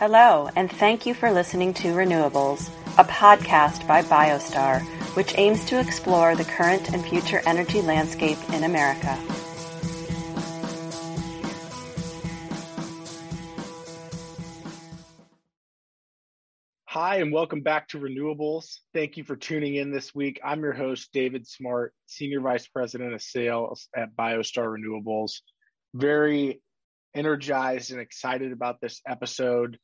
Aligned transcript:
Hello, 0.00 0.48
and 0.56 0.72
thank 0.72 1.04
you 1.04 1.12
for 1.12 1.30
listening 1.30 1.74
to 1.74 1.88
Renewables, 1.88 2.70
a 2.96 3.04
podcast 3.04 3.86
by 3.86 4.00
Biostar, 4.00 4.80
which 5.14 5.36
aims 5.36 5.62
to 5.66 5.78
explore 5.78 6.34
the 6.34 6.44
current 6.44 6.94
and 6.94 7.04
future 7.04 7.42
energy 7.44 7.82
landscape 7.82 8.38
in 8.54 8.64
America. 8.64 9.14
Hi, 16.86 17.16
and 17.16 17.30
welcome 17.30 17.60
back 17.60 17.88
to 17.88 17.98
Renewables. 17.98 18.78
Thank 18.94 19.18
you 19.18 19.24
for 19.24 19.36
tuning 19.36 19.74
in 19.74 19.92
this 19.92 20.14
week. 20.14 20.40
I'm 20.42 20.62
your 20.62 20.72
host, 20.72 21.10
David 21.12 21.46
Smart, 21.46 21.92
Senior 22.06 22.40
Vice 22.40 22.66
President 22.66 23.12
of 23.12 23.20
Sales 23.20 23.86
at 23.94 24.16
Biostar 24.16 24.74
Renewables. 24.78 25.42
Very 25.92 26.62
energized 27.14 27.90
and 27.90 28.00
excited 28.00 28.52
about 28.52 28.80
this 28.80 29.02
episode. 29.06 29.78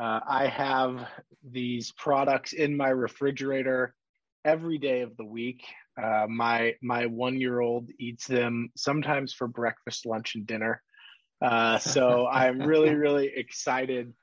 Uh, 0.00 0.20
I 0.26 0.46
have 0.46 1.06
these 1.44 1.92
products 1.92 2.54
in 2.54 2.74
my 2.74 2.88
refrigerator 2.88 3.94
every 4.46 4.78
day 4.78 5.02
of 5.02 5.14
the 5.18 5.26
week. 5.26 5.62
Uh, 6.02 6.26
my 6.26 6.74
my 6.80 7.04
one 7.04 7.38
year 7.38 7.60
old 7.60 7.90
eats 7.98 8.26
them 8.26 8.70
sometimes 8.76 9.34
for 9.34 9.46
breakfast, 9.46 10.06
lunch, 10.06 10.36
and 10.36 10.46
dinner. 10.46 10.82
Uh, 11.42 11.78
so 11.78 12.26
I'm 12.32 12.60
really 12.60 12.94
really 12.94 13.30
excited 13.34 14.14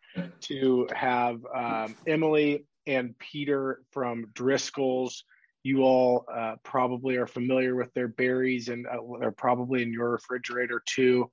to 0.42 0.88
have 0.96 1.42
um, 1.56 1.96
Emily 2.08 2.66
and 2.88 3.18
Peter 3.20 3.82
from 3.92 4.32
Driscoll's. 4.34 5.26
You 5.62 5.84
all 5.84 6.26
uh, 6.34 6.56
probably 6.64 7.18
are 7.18 7.28
familiar 7.28 7.76
with 7.76 7.94
their 7.94 8.08
berries, 8.08 8.70
and 8.70 8.88
uh, 8.88 8.98
they're 9.20 9.32
probably 9.32 9.84
in 9.84 9.94
your 9.94 10.10
refrigerator 10.10 10.82
too. 10.88 11.30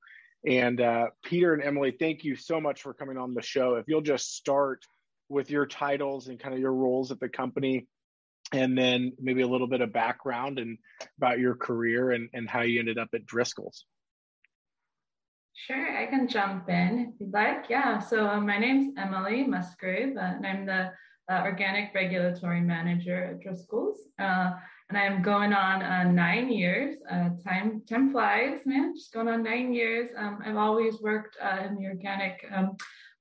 And 0.46 0.80
uh, 0.80 1.06
Peter 1.22 1.54
and 1.54 1.62
Emily, 1.62 1.94
thank 1.98 2.22
you 2.22 2.36
so 2.36 2.60
much 2.60 2.82
for 2.82 2.92
coming 2.92 3.16
on 3.16 3.34
the 3.34 3.42
show. 3.42 3.76
If 3.76 3.86
you'll 3.88 4.02
just 4.02 4.36
start 4.36 4.84
with 5.28 5.50
your 5.50 5.66
titles 5.66 6.28
and 6.28 6.38
kind 6.38 6.54
of 6.54 6.60
your 6.60 6.74
roles 6.74 7.10
at 7.10 7.20
the 7.20 7.28
company, 7.28 7.86
and 8.52 8.76
then 8.76 9.12
maybe 9.18 9.40
a 9.40 9.48
little 9.48 9.66
bit 9.66 9.80
of 9.80 9.92
background 9.92 10.58
and 10.58 10.78
about 11.16 11.38
your 11.38 11.54
career 11.54 12.10
and, 12.10 12.28
and 12.34 12.48
how 12.48 12.60
you 12.60 12.78
ended 12.78 12.98
up 12.98 13.08
at 13.14 13.24
Driscoll's. 13.24 13.86
Sure, 15.54 15.96
I 15.96 16.06
can 16.06 16.28
jump 16.28 16.68
in 16.68 16.98
if 16.98 17.20
you'd 17.20 17.32
like. 17.32 17.70
Yeah, 17.70 17.98
so 17.98 18.26
uh, 18.26 18.40
my 18.40 18.58
name's 18.58 18.92
Emily 18.98 19.44
Musgrave, 19.44 20.16
uh, 20.16 20.20
and 20.20 20.46
I'm 20.46 20.66
the 20.66 20.90
uh, 21.30 21.42
Organic 21.44 21.94
Regulatory 21.94 22.60
Manager 22.60 23.24
at 23.24 23.40
Driscoll's. 23.40 23.98
Uh, 24.18 24.52
and 24.90 24.98
I'm 24.98 25.22
going 25.22 25.52
on 25.52 25.82
uh, 25.82 26.04
nine 26.04 26.50
years. 26.50 26.96
Uh, 27.10 27.30
time 27.46 27.82
time 27.88 28.12
flies, 28.12 28.60
man. 28.66 28.94
Just 28.94 29.12
going 29.12 29.28
on 29.28 29.42
nine 29.42 29.72
years. 29.72 30.10
Um, 30.16 30.40
I've 30.44 30.56
always 30.56 31.00
worked 31.00 31.36
uh, 31.42 31.64
in 31.66 31.76
the 31.76 31.86
organic 31.86 32.44
um, 32.54 32.76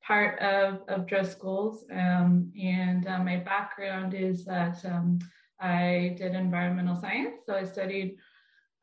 part 0.05 0.39
of 0.39 0.81
of 0.89 1.07
Driscoll's, 1.07 1.85
um, 1.91 2.51
and 2.61 3.07
uh, 3.07 3.19
my 3.19 3.37
background 3.37 4.13
is 4.13 4.43
that 4.45 4.83
um, 4.85 5.19
I 5.61 6.15
did 6.17 6.35
environmental 6.35 6.99
science. 6.99 7.37
So 7.45 7.55
I 7.55 7.63
studied 7.63 8.17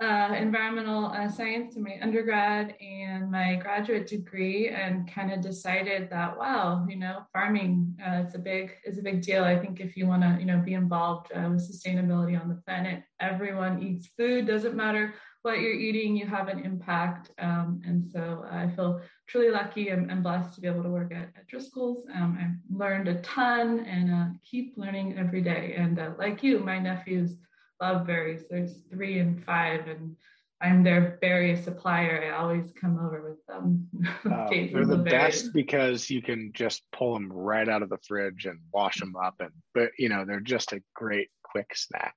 uh, 0.01 0.35
environmental 0.35 1.07
uh, 1.07 1.29
science 1.29 1.77
in 1.77 1.83
my 1.83 1.99
undergrad 2.01 2.75
and 2.81 3.31
my 3.31 3.57
graduate 3.57 4.07
degree, 4.07 4.69
and 4.69 5.11
kind 5.13 5.31
of 5.31 5.41
decided 5.43 6.09
that 6.11 6.37
wow, 6.39 6.87
you 6.89 6.97
know, 6.97 7.27
farming 7.33 7.95
uh, 8.07 8.23
is 8.27 8.35
a 8.35 8.39
big 8.39 8.73
is 8.85 8.99
a 8.99 9.03
big 9.03 9.21
deal. 9.21 9.45
I 9.45 9.59
think 9.59 9.79
if 9.79 9.97
you 9.97 10.07
want 10.07 10.23
to, 10.23 10.37
you 10.41 10.47
know, 10.47 10.59
be 10.59 10.75
involved 10.75 11.31
uh, 11.33 11.49
with 11.51 11.71
sustainability 11.71 12.41
on 12.41 12.49
the 12.49 12.63
planet, 12.67 13.03
everyone 13.21 13.83
eats 13.83 14.09
food. 14.17 14.47
Doesn't 14.47 14.75
matter 14.75 15.15
what 15.43 15.61
you're 15.61 15.73
eating, 15.73 16.17
you 16.17 16.27
have 16.27 16.49
an 16.49 16.61
impact. 16.61 17.31
Um, 17.39 17.81
and 17.87 18.05
so 18.11 18.45
I 18.51 18.69
feel 18.69 19.01
truly 19.27 19.51
lucky 19.51 19.89
and, 19.89 20.11
and, 20.11 20.23
blessed 20.23 20.55
to 20.55 20.61
be 20.61 20.69
able 20.69 20.83
to 20.83 20.91
work 20.91 21.13
at, 21.15 21.31
at 21.35 21.47
Driscoll's. 21.49 22.05
Um, 22.15 22.37
I've 22.39 22.77
learned 22.77 23.09
a 23.09 23.23
ton 23.23 23.81
and 23.87 24.13
uh, 24.13 24.27
keep 24.45 24.75
learning 24.77 25.17
every 25.19 25.41
day. 25.41 25.77
And 25.79 25.99
uh, 25.99 26.11
like 26.19 26.43
you, 26.43 26.59
my 26.59 26.79
nephews 26.79 27.37
love 27.81 28.07
berries. 28.07 28.45
There's 28.49 28.83
three 28.91 29.19
and 29.19 29.43
five, 29.45 29.89
and 29.89 30.17
I'm 30.61 30.83
their 30.83 31.19
berry 31.21 31.57
supplier. 31.57 32.23
I 32.25 32.39
always 32.39 32.73
come 32.81 32.99
over 32.99 33.23
with 33.23 33.45
them. 33.47 33.89
Uh, 34.31 34.49
they're 34.51 34.85
the 34.85 34.97
best 34.97 35.53
because 35.53 36.11
you 36.11 36.23
can 36.23 36.51
just 36.53 36.83
pull 36.93 37.15
them 37.15 37.33
right 37.33 37.69
out 37.69 37.83
of 37.83 37.89
the 37.89 37.99
fridge 38.07 38.47
and 38.47 38.59
wash 38.73 38.99
them 39.01 39.15
up, 39.17 39.35
and 39.41 39.51
but 39.75 39.91
you 39.99 40.09
know 40.09 40.25
they're 40.25 40.41
just 40.41 40.73
a 40.73 40.83
great 40.95 41.29
quick 41.43 41.75
snack. 41.75 42.15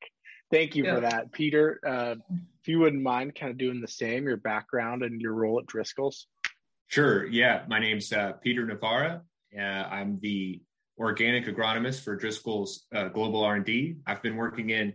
Thank 0.51 0.75
you 0.75 0.85
yeah. 0.85 0.95
for 0.95 1.01
that, 1.01 1.31
Peter. 1.31 1.79
Uh, 1.85 2.15
if 2.61 2.67
you 2.67 2.79
wouldn't 2.79 3.01
mind, 3.01 3.35
kind 3.35 3.51
of 3.51 3.57
doing 3.57 3.81
the 3.81 3.87
same, 3.87 4.25
your 4.25 4.37
background 4.37 5.01
and 5.01 5.19
your 5.19 5.33
role 5.33 5.59
at 5.59 5.65
Driscoll's. 5.65 6.27
Sure. 6.87 7.25
Yeah, 7.25 7.63
my 7.67 7.79
name's 7.79 8.13
uh, 8.13 8.33
Peter 8.33 8.65
Navarra. 8.65 9.23
Uh, 9.57 9.61
I'm 9.61 10.19
the 10.21 10.61
organic 10.99 11.45
agronomist 11.45 12.03
for 12.03 12.15
Driscoll's 12.15 12.85
uh, 12.93 13.07
Global 13.07 13.43
R&D. 13.43 13.95
I've 14.05 14.21
been 14.21 14.35
working 14.35 14.69
in 14.69 14.93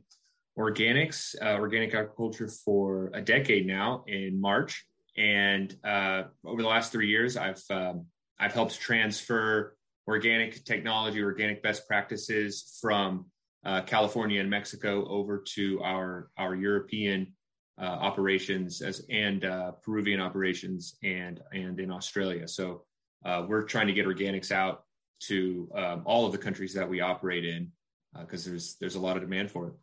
organics, 0.58 1.36
uh, 1.40 1.56
organic 1.58 1.94
agriculture 1.94 2.48
for 2.48 3.10
a 3.14 3.22
decade 3.22 3.66
now 3.66 4.04
in 4.08 4.40
March. 4.40 4.84
And 5.16 5.74
uh, 5.84 6.24
over 6.44 6.62
the 6.62 6.68
last 6.68 6.92
three 6.92 7.08
years, 7.08 7.36
I've 7.36 7.62
um, 7.70 8.06
I've 8.38 8.52
helped 8.52 8.80
transfer 8.80 9.76
organic 10.06 10.64
technology, 10.64 11.22
organic 11.22 11.62
best 11.62 11.86
practices 11.86 12.78
from 12.80 13.26
uh, 13.64 13.82
California 13.82 14.40
and 14.40 14.50
Mexico 14.50 15.06
over 15.08 15.42
to 15.54 15.80
our 15.82 16.30
our 16.38 16.54
European 16.54 17.34
uh, 17.80 17.84
operations 17.84 18.80
as 18.82 19.04
and 19.10 19.44
uh, 19.44 19.72
Peruvian 19.84 20.20
operations 20.20 20.96
and 21.02 21.40
and 21.52 21.78
in 21.80 21.90
Australia. 21.90 22.46
So 22.48 22.84
uh, 23.24 23.44
we're 23.48 23.64
trying 23.64 23.88
to 23.88 23.92
get 23.92 24.06
organics 24.06 24.52
out 24.52 24.84
to 25.20 25.68
um, 25.74 26.02
all 26.04 26.26
of 26.26 26.32
the 26.32 26.38
countries 26.38 26.74
that 26.74 26.88
we 26.88 27.00
operate 27.00 27.44
in 27.44 27.72
because 28.20 28.44
there's 28.44 28.76
there's 28.80 28.94
a 28.94 29.00
lot 29.00 29.16
of 29.16 29.22
demand 29.22 29.50
for 29.50 29.68
it. 29.68 29.74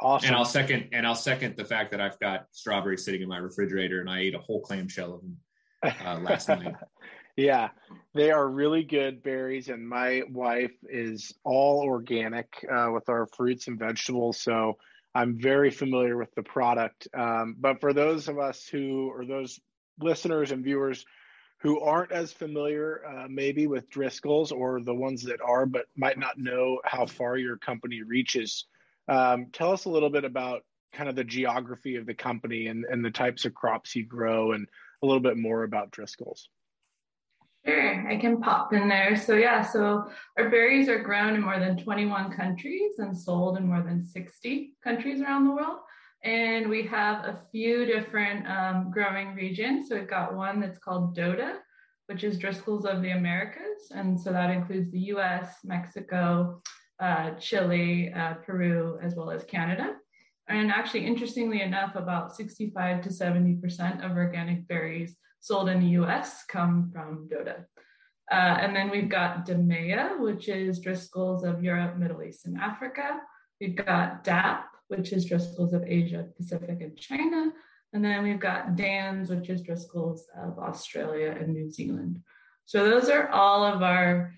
Awesome. 0.00 0.28
And 0.28 0.36
I'll 0.36 0.44
second 0.44 0.88
and 0.92 1.06
I'll 1.06 1.14
second 1.14 1.56
the 1.56 1.64
fact 1.64 1.90
that 1.90 2.00
I've 2.00 2.18
got 2.20 2.46
strawberries 2.52 3.04
sitting 3.04 3.22
in 3.22 3.28
my 3.28 3.38
refrigerator 3.38 4.00
and 4.00 4.08
I 4.08 4.20
ate 4.20 4.34
a 4.34 4.38
whole 4.38 4.60
clamshell 4.60 5.14
of 5.14 5.20
them 5.22 5.36
uh, 5.82 6.20
last 6.20 6.48
night. 6.48 6.74
Yeah, 7.36 7.68
they 8.14 8.32
are 8.32 8.48
really 8.48 8.82
good 8.82 9.22
berries, 9.22 9.68
and 9.68 9.88
my 9.88 10.22
wife 10.28 10.74
is 10.88 11.32
all 11.44 11.82
organic 11.82 12.48
uh, 12.68 12.90
with 12.92 13.08
our 13.08 13.26
fruits 13.26 13.68
and 13.68 13.78
vegetables, 13.78 14.40
so 14.40 14.76
I'm 15.14 15.40
very 15.40 15.70
familiar 15.70 16.16
with 16.16 16.34
the 16.34 16.42
product. 16.42 17.06
Um, 17.14 17.54
but 17.60 17.80
for 17.80 17.92
those 17.92 18.26
of 18.26 18.40
us 18.40 18.66
who, 18.66 19.08
or 19.14 19.24
those 19.24 19.60
listeners 20.00 20.50
and 20.50 20.64
viewers 20.64 21.06
who 21.58 21.80
aren't 21.80 22.10
as 22.10 22.32
familiar, 22.32 23.02
uh, 23.06 23.26
maybe 23.28 23.68
with 23.68 23.88
Driscoll's, 23.88 24.50
or 24.50 24.80
the 24.80 24.94
ones 24.94 25.22
that 25.22 25.40
are, 25.40 25.64
but 25.64 25.86
might 25.96 26.18
not 26.18 26.38
know 26.38 26.80
how 26.84 27.06
far 27.06 27.36
your 27.36 27.56
company 27.56 28.02
reaches 28.02 28.66
um, 29.08 29.46
tell 29.52 29.72
us 29.72 29.84
a 29.84 29.90
little 29.90 30.10
bit 30.10 30.24
about 30.24 30.62
kind 30.92 31.08
of 31.08 31.16
the 31.16 31.24
geography 31.24 31.96
of 31.96 32.06
the 32.06 32.14
company 32.14 32.66
and, 32.68 32.84
and 32.84 33.04
the 33.04 33.10
types 33.10 33.44
of 33.44 33.54
crops 33.54 33.94
you 33.94 34.04
grow 34.04 34.52
and 34.52 34.66
a 35.02 35.06
little 35.06 35.20
bit 35.20 35.36
more 35.36 35.64
about 35.64 35.90
Driscoll's. 35.90 36.48
Sure, 37.66 38.08
I 38.08 38.16
can 38.16 38.40
pop 38.40 38.72
in 38.72 38.88
there. 38.88 39.16
So, 39.16 39.34
yeah, 39.34 39.62
so 39.62 40.08
our 40.38 40.48
berries 40.48 40.88
are 40.88 41.02
grown 41.02 41.34
in 41.34 41.42
more 41.42 41.58
than 41.58 41.76
21 41.76 42.32
countries 42.32 42.98
and 42.98 43.16
sold 43.16 43.58
in 43.58 43.66
more 43.66 43.82
than 43.82 44.02
60 44.02 44.72
countries 44.82 45.20
around 45.20 45.44
the 45.44 45.52
world. 45.52 45.78
And 46.24 46.68
we 46.68 46.82
have 46.84 47.24
a 47.24 47.40
few 47.52 47.84
different 47.84 48.48
um, 48.48 48.90
growing 48.90 49.34
regions. 49.34 49.88
So, 49.88 49.96
we've 49.96 50.08
got 50.08 50.34
one 50.34 50.60
that's 50.60 50.78
called 50.78 51.16
DOTA, 51.16 51.58
which 52.06 52.24
is 52.24 52.38
Driscoll's 52.38 52.86
of 52.86 53.02
the 53.02 53.10
Americas. 53.10 53.90
And 53.94 54.18
so 54.18 54.32
that 54.32 54.50
includes 54.50 54.90
the 54.90 55.00
US, 55.12 55.56
Mexico, 55.62 56.62
uh, 57.00 57.30
Chile, 57.32 58.12
uh, 58.12 58.34
Peru, 58.34 58.98
as 59.02 59.14
well 59.14 59.30
as 59.30 59.44
Canada. 59.44 59.94
And 60.48 60.70
actually, 60.70 61.06
interestingly 61.06 61.60
enough, 61.62 61.94
about 61.94 62.34
65 62.34 63.02
to 63.02 63.08
70% 63.10 64.04
of 64.04 64.16
organic 64.16 64.66
berries 64.66 65.16
sold 65.40 65.68
in 65.68 65.80
the 65.80 66.00
US 66.02 66.44
come 66.44 66.90
from 66.92 67.28
Dota. 67.30 67.64
Uh, 68.30 68.58
and 68.60 68.74
then 68.74 68.90
we've 68.90 69.08
got 69.08 69.46
DEMEA, 69.46 70.20
which 70.20 70.48
is 70.48 70.80
Driscoll's 70.80 71.44
of 71.44 71.62
Europe, 71.62 71.96
Middle 71.96 72.22
East, 72.22 72.46
and 72.46 72.58
Africa. 72.58 73.20
We've 73.60 73.76
got 73.76 74.24
DAP, 74.24 74.66
which 74.88 75.12
is 75.12 75.24
Driscoll's 75.24 75.72
of 75.72 75.84
Asia, 75.84 76.26
Pacific, 76.36 76.78
and 76.80 76.96
China. 76.96 77.52
And 77.92 78.04
then 78.04 78.22
we've 78.22 78.40
got 78.40 78.76
DANS, 78.76 79.30
which 79.30 79.48
is 79.48 79.62
Driscoll's 79.62 80.26
of 80.36 80.58
Australia 80.58 81.34
and 81.38 81.54
New 81.54 81.70
Zealand. 81.70 82.20
So 82.66 82.84
those 82.84 83.08
are 83.08 83.28
all 83.30 83.64
of 83.64 83.82
our 83.82 84.34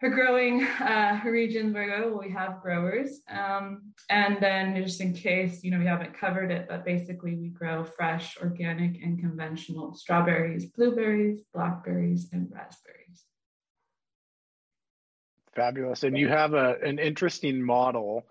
her 0.00 0.10
growing 0.10 0.62
uh, 0.62 1.20
regions 1.24 1.74
where 1.74 2.12
we 2.12 2.30
have 2.30 2.62
growers. 2.62 3.20
Um, 3.28 3.92
and 4.08 4.38
then 4.40 4.76
just 4.76 5.00
in 5.00 5.12
case, 5.12 5.64
you 5.64 5.72
know, 5.72 5.78
we 5.78 5.86
haven't 5.86 6.18
covered 6.18 6.52
it, 6.52 6.66
but 6.68 6.84
basically 6.84 7.34
we 7.34 7.48
grow 7.48 7.84
fresh, 7.84 8.36
organic, 8.40 9.02
and 9.02 9.18
conventional 9.18 9.94
strawberries, 9.94 10.66
blueberries, 10.66 11.40
blackberries, 11.52 12.28
and 12.32 12.48
raspberries. 12.52 13.24
Fabulous. 15.54 16.04
And 16.04 16.16
you 16.16 16.28
have 16.28 16.54
a, 16.54 16.76
an 16.84 17.00
interesting 17.00 17.60
model, 17.60 18.24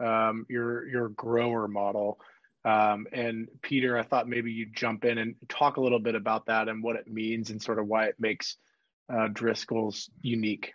um, 0.00 0.44
your, 0.50 0.86
your 0.86 1.08
grower 1.08 1.66
model. 1.68 2.20
Um, 2.66 3.06
and 3.12 3.48
Peter, 3.62 3.96
I 3.96 4.02
thought 4.02 4.28
maybe 4.28 4.52
you'd 4.52 4.76
jump 4.76 5.06
in 5.06 5.16
and 5.16 5.36
talk 5.48 5.78
a 5.78 5.80
little 5.80 5.98
bit 5.98 6.14
about 6.14 6.46
that 6.46 6.68
and 6.68 6.82
what 6.82 6.96
it 6.96 7.08
means 7.08 7.48
and 7.48 7.62
sort 7.62 7.78
of 7.78 7.86
why 7.86 8.06
it 8.06 8.16
makes 8.18 8.58
uh, 9.10 9.28
Driscoll's 9.28 10.10
unique? 10.20 10.74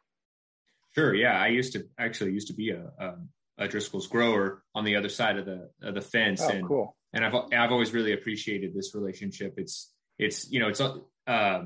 Sure. 0.95 1.13
Yeah, 1.13 1.39
I 1.39 1.47
used 1.47 1.73
to 1.73 1.87
actually 1.97 2.31
used 2.31 2.47
to 2.47 2.53
be 2.53 2.71
a, 2.71 2.91
a, 2.99 3.13
a 3.59 3.67
Driscoll's 3.67 4.07
grower 4.07 4.63
on 4.73 4.83
the 4.83 4.95
other 4.95 5.09
side 5.09 5.37
of 5.37 5.45
the 5.45 5.69
of 5.81 5.93
the 5.93 6.01
fence, 6.01 6.41
oh, 6.41 6.49
and 6.49 6.67
cool. 6.67 6.95
and 7.13 7.23
I've 7.23 7.35
I've 7.53 7.71
always 7.71 7.93
really 7.93 8.13
appreciated 8.13 8.73
this 8.73 8.95
relationship. 8.95 9.55
It's 9.57 9.93
it's 10.17 10.51
you 10.51 10.59
know 10.59 10.69
it's 10.69 10.81
uh, 10.81 11.65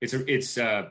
it's 0.00 0.14
it's 0.14 0.58
uh, 0.58 0.88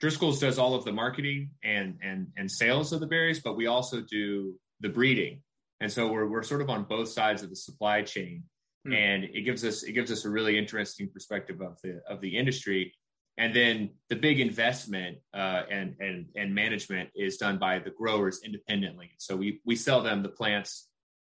Driscoll's 0.00 0.38
does 0.38 0.58
all 0.58 0.74
of 0.74 0.84
the 0.84 0.92
marketing 0.92 1.50
and 1.64 1.98
and 2.02 2.28
and 2.36 2.50
sales 2.50 2.92
of 2.92 3.00
the 3.00 3.06
berries, 3.06 3.40
but 3.40 3.56
we 3.56 3.66
also 3.66 4.00
do 4.02 4.58
the 4.80 4.88
breeding, 4.88 5.42
and 5.80 5.90
so 5.90 6.08
we're 6.08 6.26
we're 6.26 6.42
sort 6.42 6.60
of 6.60 6.68
on 6.68 6.84
both 6.84 7.08
sides 7.08 7.42
of 7.42 7.48
the 7.48 7.56
supply 7.56 8.02
chain, 8.02 8.44
mm. 8.86 8.94
and 8.94 9.24
it 9.24 9.42
gives 9.42 9.64
us 9.64 9.82
it 9.82 9.92
gives 9.92 10.12
us 10.12 10.24
a 10.26 10.30
really 10.30 10.58
interesting 10.58 11.08
perspective 11.08 11.62
of 11.62 11.78
the 11.82 12.00
of 12.08 12.20
the 12.20 12.36
industry. 12.36 12.92
And 13.38 13.54
then 13.54 13.90
the 14.08 14.16
big 14.16 14.40
investment 14.40 15.18
uh, 15.34 15.62
and 15.70 15.94
and 16.00 16.26
and 16.36 16.54
management 16.54 17.10
is 17.14 17.36
done 17.36 17.58
by 17.58 17.78
the 17.78 17.90
growers 17.90 18.40
independently. 18.44 19.10
So 19.18 19.36
we 19.36 19.60
we 19.64 19.76
sell 19.76 20.02
them 20.02 20.22
the 20.22 20.30
plants, 20.30 20.88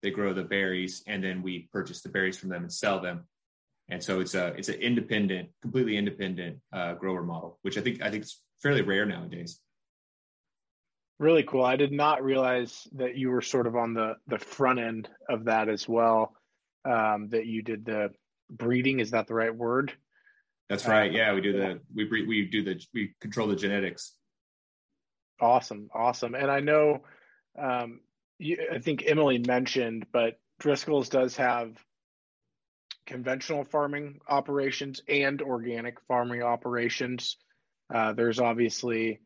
they 0.02 0.10
grow 0.10 0.34
the 0.34 0.44
berries, 0.44 1.02
and 1.06 1.24
then 1.24 1.42
we 1.42 1.68
purchase 1.72 2.02
the 2.02 2.10
berries 2.10 2.36
from 2.36 2.50
them 2.50 2.62
and 2.62 2.72
sell 2.72 3.00
them 3.00 3.24
and 3.88 4.02
so 4.02 4.20
it's 4.20 4.34
a 4.34 4.48
it's 4.48 4.68
an 4.68 4.76
independent, 4.76 5.50
completely 5.62 5.96
independent 5.96 6.58
uh, 6.72 6.94
grower 6.94 7.22
model, 7.22 7.58
which 7.62 7.78
I 7.78 7.80
think 7.80 8.02
I 8.02 8.10
think 8.10 8.24
it's 8.24 8.42
fairly 8.62 8.82
rare 8.82 9.06
nowadays. 9.06 9.60
Really 11.18 11.44
cool. 11.44 11.64
I 11.64 11.76
did 11.76 11.92
not 11.92 12.22
realize 12.22 12.86
that 12.96 13.16
you 13.16 13.30
were 13.30 13.42
sort 13.42 13.66
of 13.66 13.76
on 13.76 13.94
the 13.94 14.14
the 14.26 14.38
front 14.38 14.80
end 14.80 15.08
of 15.28 15.44
that 15.44 15.68
as 15.68 15.88
well. 15.88 16.34
Um, 16.84 17.28
that 17.30 17.46
you 17.46 17.62
did 17.62 17.84
the 17.84 18.10
breeding. 18.50 19.00
Is 19.00 19.12
that 19.12 19.28
the 19.28 19.34
right 19.34 19.54
word? 19.54 19.92
That's 20.68 20.86
right. 20.86 21.12
Yeah, 21.12 21.32
we 21.34 21.40
do 21.40 21.52
the 21.52 21.80
we 21.94 22.24
we 22.26 22.48
do 22.50 22.62
the 22.62 22.80
we 22.92 23.14
control 23.20 23.46
the 23.46 23.56
genetics. 23.56 24.14
Awesome, 25.40 25.88
awesome. 25.94 26.34
And 26.34 26.50
I 26.50 26.60
know, 26.60 27.02
um, 27.58 28.00
you, 28.38 28.56
I 28.72 28.78
think 28.78 29.04
Emily 29.06 29.38
mentioned, 29.38 30.06
but 30.12 30.38
Driscoll's 30.58 31.08
does 31.08 31.36
have 31.36 31.76
conventional 33.06 33.64
farming 33.64 34.18
operations 34.28 35.00
and 35.08 35.40
organic 35.40 36.00
farming 36.08 36.42
operations. 36.42 37.36
Uh, 37.94 38.12
there's 38.14 38.40
obviously, 38.40 39.20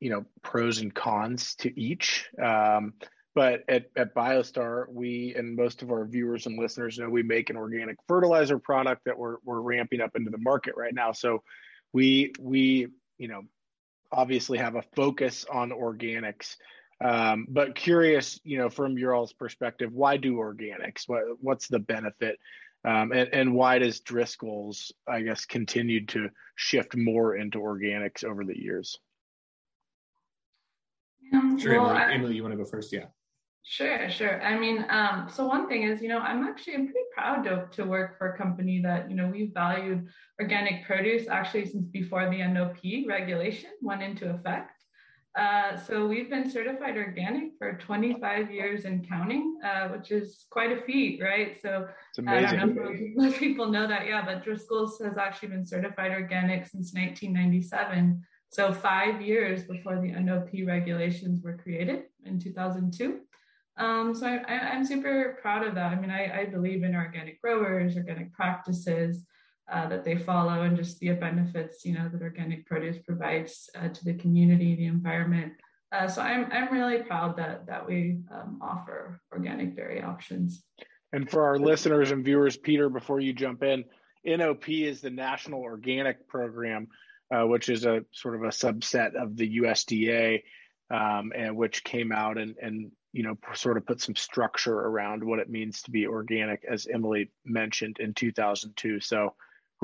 you 0.00 0.10
know, 0.10 0.24
pros 0.42 0.80
and 0.80 0.94
cons 0.94 1.54
to 1.56 1.80
each. 1.80 2.28
Um, 2.42 2.94
but 3.34 3.64
at, 3.68 3.86
at 3.96 4.14
BioStar, 4.14 4.86
we 4.88 5.34
and 5.36 5.56
most 5.56 5.82
of 5.82 5.90
our 5.90 6.04
viewers 6.04 6.46
and 6.46 6.58
listeners 6.58 6.98
know 6.98 7.08
we 7.08 7.22
make 7.22 7.50
an 7.50 7.56
organic 7.56 7.96
fertilizer 8.06 8.58
product 8.58 9.02
that 9.06 9.18
we're 9.18 9.36
we're 9.44 9.60
ramping 9.60 10.00
up 10.00 10.16
into 10.16 10.30
the 10.30 10.38
market 10.38 10.74
right 10.76 10.94
now. 10.94 11.12
So 11.12 11.42
we 11.92 12.32
we 12.38 12.88
you 13.18 13.28
know 13.28 13.42
obviously 14.12 14.58
have 14.58 14.76
a 14.76 14.82
focus 14.94 15.44
on 15.50 15.70
organics. 15.70 16.56
Um, 17.00 17.46
but 17.48 17.74
curious, 17.74 18.38
you 18.44 18.56
know, 18.56 18.70
from 18.70 18.96
your 18.96 19.14
all's 19.14 19.32
perspective, 19.32 19.92
why 19.92 20.16
do 20.16 20.36
organics? 20.36 21.08
What 21.08 21.24
what's 21.40 21.66
the 21.66 21.80
benefit? 21.80 22.38
Um, 22.84 23.12
and, 23.12 23.32
and 23.32 23.54
why 23.54 23.78
does 23.78 24.00
Driscoll's, 24.00 24.92
I 25.08 25.22
guess, 25.22 25.46
continued 25.46 26.10
to 26.10 26.28
shift 26.54 26.94
more 26.94 27.34
into 27.34 27.58
organics 27.58 28.24
over 28.24 28.44
the 28.44 28.56
years? 28.56 28.98
Um, 31.32 31.58
sure, 31.58 31.80
well, 31.80 31.90
Emily, 31.90 32.02
I, 32.02 32.12
Emily, 32.12 32.36
you 32.36 32.42
want 32.42 32.52
to 32.52 32.58
go 32.58 32.64
first? 32.66 32.92
Yeah. 32.92 33.06
Sure, 33.66 34.10
sure. 34.10 34.42
I 34.42 34.58
mean, 34.58 34.84
um, 34.90 35.30
so 35.32 35.46
one 35.46 35.68
thing 35.68 35.84
is, 35.84 36.02
you 36.02 36.08
know, 36.08 36.18
I'm 36.18 36.44
actually 36.44 36.74
I'm 36.74 36.84
pretty 36.84 37.08
proud 37.14 37.44
to, 37.44 37.66
to 37.72 37.88
work 37.88 38.18
for 38.18 38.32
a 38.32 38.36
company 38.36 38.82
that, 38.82 39.08
you 39.08 39.16
know, 39.16 39.26
we've 39.26 39.54
valued 39.54 40.06
organic 40.38 40.84
produce 40.84 41.28
actually 41.28 41.64
since 41.66 41.88
before 41.88 42.28
the 42.28 42.46
NOP 42.46 43.08
regulation 43.08 43.70
went 43.80 44.02
into 44.02 44.28
effect. 44.28 44.72
Uh, 45.34 45.76
so 45.76 46.06
we've 46.06 46.28
been 46.28 46.48
certified 46.48 46.96
organic 46.96 47.52
for 47.58 47.72
25 47.78 48.52
years 48.52 48.84
and 48.84 49.08
counting, 49.08 49.58
uh, 49.64 49.88
which 49.88 50.12
is 50.12 50.44
quite 50.50 50.70
a 50.70 50.82
feat, 50.82 51.20
right? 51.22 51.56
So 51.60 51.88
I 52.28 52.42
don't 52.42 52.76
know 52.76 52.90
if 52.90 53.00
most 53.16 53.38
people 53.38 53.70
know 53.70 53.88
that, 53.88 54.06
yeah, 54.06 54.24
but 54.24 54.44
Driscoll's 54.44 55.00
has 55.00 55.16
actually 55.16 55.48
been 55.48 55.66
certified 55.66 56.12
organic 56.12 56.66
since 56.66 56.92
1997. 56.92 58.22
So 58.50 58.72
five 58.72 59.22
years 59.22 59.64
before 59.64 60.00
the 60.00 60.12
NOP 60.12 60.50
regulations 60.66 61.40
were 61.42 61.56
created 61.56 62.04
in 62.24 62.38
2002. 62.38 63.20
Um, 63.76 64.14
so 64.14 64.26
I, 64.26 64.74
am 64.74 64.84
super 64.84 65.38
proud 65.42 65.66
of 65.66 65.74
that. 65.74 65.92
I 65.92 66.00
mean, 66.00 66.10
I, 66.10 66.42
I 66.42 66.44
believe 66.44 66.84
in 66.84 66.94
organic 66.94 67.40
growers, 67.42 67.96
organic 67.96 68.32
practices 68.32 69.24
uh, 69.70 69.88
that 69.88 70.04
they 70.04 70.16
follow 70.16 70.62
and 70.62 70.76
just 70.76 70.98
the 71.00 71.10
benefits 71.12 71.84
you 71.84 71.94
know 71.94 72.08
that 72.08 72.20
organic 72.20 72.66
produce 72.66 72.98
provides 72.98 73.70
uh, 73.80 73.88
to 73.88 74.04
the 74.04 74.14
community 74.14 74.74
the 74.74 74.86
environment 74.86 75.52
uh, 75.92 76.08
so 76.08 76.20
I'm, 76.20 76.50
I'm 76.52 76.72
really 76.72 77.02
proud 77.02 77.36
that 77.38 77.66
that 77.66 77.86
we 77.86 78.18
um, 78.30 78.58
offer 78.60 79.20
organic 79.32 79.74
berry 79.74 80.02
options 80.02 80.64
and 81.12 81.30
for 81.30 81.44
our 81.44 81.58
listeners 81.58 82.10
and 82.10 82.24
viewers 82.24 82.56
peter 82.56 82.88
before 82.90 83.20
you 83.20 83.32
jump 83.32 83.62
in 83.62 83.84
nop 84.26 84.86
is 84.86 85.00
the 85.00 85.10
national 85.10 85.62
organic 85.62 86.28
program 86.28 86.88
uh, 87.34 87.46
which 87.46 87.70
is 87.70 87.86
a 87.86 88.04
sort 88.12 88.34
of 88.34 88.42
a 88.42 88.48
subset 88.48 89.14
of 89.14 89.36
the 89.36 89.60
usda 89.60 90.42
um, 90.90 91.32
and 91.34 91.56
which 91.56 91.82
came 91.84 92.12
out 92.12 92.36
and, 92.36 92.54
and 92.60 92.92
you 93.14 93.22
know 93.22 93.38
sort 93.54 93.78
of 93.78 93.86
put 93.86 94.00
some 94.00 94.16
structure 94.16 94.78
around 94.78 95.24
what 95.24 95.38
it 95.38 95.48
means 95.48 95.82
to 95.82 95.90
be 95.90 96.06
organic 96.06 96.64
as 96.70 96.86
emily 96.92 97.30
mentioned 97.44 97.96
in 97.98 98.12
2002 98.12 99.00
so 99.00 99.34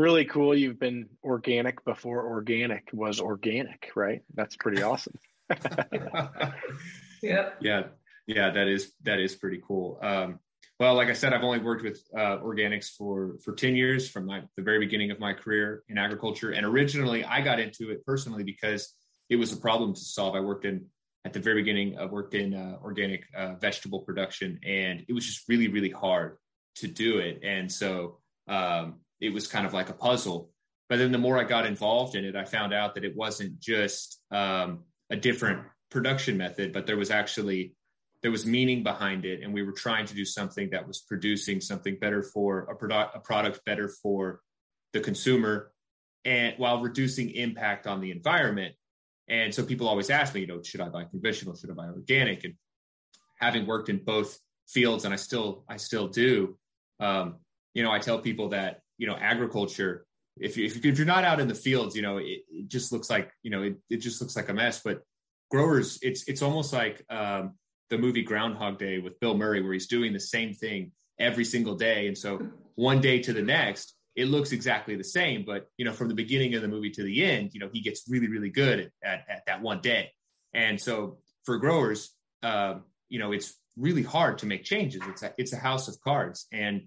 really 0.01 0.25
cool. 0.25 0.57
You've 0.57 0.81
been 0.81 1.09
organic 1.23 1.85
before 1.85 2.27
organic 2.27 2.89
was 2.93 3.21
organic, 3.21 3.91
right? 3.95 4.23
That's 4.35 4.57
pretty 4.57 4.83
awesome. 4.91 5.19
yeah. 7.23 7.51
Yeah. 7.61 7.83
Yeah. 8.27 8.51
That 8.51 8.69
is, 8.69 8.93
that 9.03 9.21
is 9.21 9.35
pretty 9.37 9.61
cool. 9.67 9.99
Um, 10.03 10.39
well, 10.79 10.95
like 10.95 11.09
I 11.09 11.13
said, 11.13 11.35
I've 11.35 11.43
only 11.43 11.59
worked 11.59 11.83
with 11.83 12.01
uh, 12.17 12.39
organics 12.39 12.97
for 12.97 13.37
for 13.45 13.53
ten 13.53 13.77
years 13.77 14.09
from 14.09 14.25
my, 14.25 14.45
the 14.57 14.63
very 14.63 14.79
beginning 14.79 15.11
of 15.11 15.21
my 15.21 15.35
career 15.35 15.83
in 15.91 15.99
agriculture. 15.99 16.53
And 16.53 16.65
originally, 16.65 17.23
I 17.23 17.43
got 17.43 17.61
into 17.61 17.91
it 17.91 18.03
personally 18.07 18.45
because 18.45 18.95
it 19.29 19.37
was 19.37 19.53
a 19.53 19.59
problem 19.59 19.93
to 19.93 20.01
solve. 20.01 20.35
I 20.35 20.41
worked 20.41 20.65
in 20.65 20.87
at 21.25 21.33
the 21.33 21.41
very 21.41 21.63
beginning. 21.63 21.99
I 21.99 22.07
worked 22.07 22.35
in 22.35 22.55
uh, 22.55 22.79
organic 22.83 23.25
uh, 23.37 23.55
vegetable 23.55 24.01
production, 24.01 24.59
and 24.65 25.05
it 25.09 25.13
was 25.13 25.27
just 25.27 25.49
really, 25.49 25.69
really 25.69 25.91
hard 25.91 26.37
to 26.77 26.89
do 26.89 27.19
it. 27.19 27.41
And 27.43 27.71
so 27.71 28.19
um, 28.49 29.01
it 29.21 29.33
was 29.33 29.47
kind 29.47 29.67
of 29.67 29.73
like 29.73 29.89
a 29.89 29.95
puzzle. 29.95 30.51
But 30.89 30.99
then 30.99 31.13
the 31.13 31.19
more 31.19 31.39
I 31.39 31.45
got 31.45 31.67
involved 31.67 32.17
in 32.17 32.25
it, 32.25 32.35
I 32.35 32.45
found 32.45 32.73
out 32.75 32.95
that 32.95 33.05
it 33.05 33.17
wasn't 33.17 33.61
just 33.61 34.21
um, 34.31 34.85
a 35.09 35.17
different 35.17 35.61
production 35.91 36.37
method, 36.37 36.73
but 36.73 36.87
there 36.87 36.97
was 36.97 37.11
actually 37.11 37.75
there 38.23 38.31
was 38.31 38.45
meaning 38.45 38.83
behind 38.83 39.25
it, 39.25 39.43
and 39.43 39.55
we 39.55 39.63
were 39.63 39.73
trying 39.73 40.05
to 40.07 40.15
do 40.15 40.27
something 40.27 40.71
that 40.71 40.87
was 40.87 40.99
producing 40.99 41.61
something 41.61 41.97
better 41.99 42.23
for 42.23 42.61
a 42.65 42.77
product, 42.77 43.17
a 43.17 43.21
product 43.21 43.65
better 43.65 43.89
for 43.89 44.41
the 44.93 45.01
consumer, 45.01 45.73
and 46.25 46.55
while 46.59 46.83
reducing 46.83 47.31
impact 47.31 47.87
on 47.87 48.01
the 48.01 48.11
environment. 48.11 48.75
And 49.31 49.55
so 49.55 49.65
people 49.65 49.89
always 49.89 50.11
ask 50.11 50.35
me, 50.35 50.43
you 50.43 50.47
know, 50.47 50.61
should 50.63 50.83
I 50.83 50.89
buy 50.91 51.05
conventional? 51.05 51.55
Should 51.57 51.71
I 51.71 51.75
buy 51.75 51.87
organic? 51.87 52.45
And 52.45 52.55
having 53.39 53.67
worked 53.67 53.89
in 53.89 54.05
both 54.05 54.39
fields, 54.69 55.07
and 55.07 55.15
I 55.15 55.17
still 55.17 55.65
I 55.69 55.79
still 55.79 56.09
do, 56.09 56.59
um, 56.99 57.37
you 57.73 57.83
know, 57.83 57.91
I 57.91 58.01
tell 58.01 58.19
people 58.19 58.51
that 58.51 58.81
you 58.99 59.07
know 59.07 59.17
agriculture 59.17 60.05
if 60.39 60.57
you 60.57 60.67
if 60.67 60.85
you're 60.85 61.07
not 61.07 61.25
out 61.25 61.41
in 61.41 61.49
the 61.49 61.55
fields 61.55 61.97
you 61.97 62.03
know 62.03 62.19
it, 62.19 62.41
it 62.51 62.69
just 62.69 62.93
looks 62.93 63.11
like 63.11 63.33
you 63.43 63.51
know 63.51 63.63
it, 63.63 63.77
it 63.89 63.97
just 63.97 64.21
looks 64.21 64.37
like 64.37 64.49
a 64.49 64.55
mess 64.55 64.81
but 64.85 65.03
growers 65.51 65.99
it's 66.03 66.29
it's 66.29 66.43
almost 66.43 66.73
like 66.73 67.05
um, 67.11 67.55
the 67.89 67.99
movie 67.99 68.23
groundhog 68.23 68.79
day 68.79 68.99
with 68.99 69.19
bill 69.21 69.37
murray 69.37 69.63
where 69.63 69.73
he's 69.73 69.89
doing 69.89 70.13
the 70.13 70.21
same 70.21 70.55
thing 70.55 70.93
every 71.19 71.45
single 71.45 71.75
day 71.75 72.07
and 72.07 72.17
so 72.17 72.41
one 72.77 73.01
day 73.01 73.19
to 73.19 73.33
the 73.33 73.43
next 73.43 73.95
it 74.21 74.27
looks 74.27 74.53
exactly 74.53 74.95
the 74.97 75.05
same 75.05 75.45
but 75.45 75.69
you 75.79 75.85
know 75.85 75.93
from 75.93 76.09
the 76.09 76.15
beginning 76.15 76.55
of 76.55 76.63
the 76.63 76.69
movie 76.69 76.91
to 76.91 77.03
the 77.03 77.25
end 77.25 77.51
you 77.53 77.61
know 77.61 77.69
he 77.73 77.81
gets 77.81 78.09
really 78.09 78.29
really 78.29 78.51
good 78.51 78.79
at, 78.81 78.91
at, 79.03 79.25
at 79.29 79.47
that 79.47 79.61
one 79.61 79.81
day. 79.81 80.11
And 80.53 80.81
so 80.81 81.19
for 81.45 81.59
growers 81.59 82.15
um, 82.43 82.85
you 83.09 83.19
know 83.19 83.33
it's 83.33 83.61
really 83.77 84.03
hard 84.03 84.39
to 84.39 84.47
make 84.47 84.65
changes. 84.65 85.03
It's 85.07 85.23
a, 85.23 85.35
it's 85.39 85.53
a 85.53 85.57
house 85.57 85.89
of 85.89 86.01
cards. 86.01 86.47
And 86.53 86.83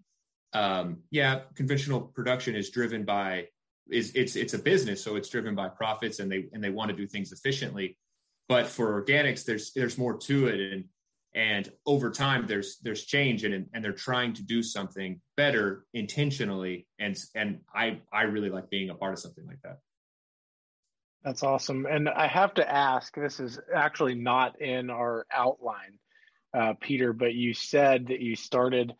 um, 0.54 1.00
yeah, 1.10 1.42
conventional 1.56 2.02
production 2.02 2.56
is 2.56 2.70
driven 2.70 3.04
by 3.04 3.48
is 3.90 4.14
it's 4.16 4.36
it's 4.36 4.54
a 4.54 4.60
business, 4.60 5.04
so 5.04 5.16
it's 5.16 5.30
driven 5.30 5.56
by 5.56 5.68
profits, 5.68 6.20
and 6.20 6.32
they 6.32 6.48
and 6.54 6.64
they 6.64 6.70
want 6.70 6.90
to 6.90 6.96
do 6.96 7.08
things 7.08 7.32
efficiently. 7.32 7.98
But 8.48 8.68
for 8.68 9.02
organics, 9.02 9.46
there's 9.46 9.74
there's 9.74 9.98
more 9.98 10.18
to 10.20 10.48
it, 10.48 10.74
and 10.74 10.86
and 11.36 11.72
over 11.86 12.12
time 12.12 12.46
there's 12.48 12.78
there's 12.84 13.06
change, 13.06 13.44
and 13.44 13.68
and 13.74 13.84
they're 13.84 13.92
trying 13.92 14.34
to 14.34 14.44
do 14.44 14.62
something 14.62 15.20
better 15.36 15.86
intentionally, 15.94 16.88
and 17.00 17.18
and 17.36 17.60
I 17.74 18.02
I 18.12 18.24
really 18.24 18.50
like 18.50 18.70
being 18.70 18.90
a 18.90 18.96
part 18.96 19.14
of 19.14 19.20
something 19.20 19.46
like 19.46 19.62
that. 19.64 19.80
That's 21.24 21.44
awesome, 21.44 21.86
and 21.86 22.10
I 22.10 22.28
have 22.28 22.54
to 22.56 22.70
ask. 22.70 23.16
This 23.16 23.40
is 23.40 23.60
actually 23.74 24.16
not 24.16 24.62
in 24.62 24.90
our 24.90 25.26
outline, 25.34 26.00
uh, 26.54 26.74
Peter, 26.82 27.14
but 27.14 27.34
you 27.34 27.54
said 27.54 28.08
that 28.08 28.20
you 28.20 28.36
started 28.36 28.94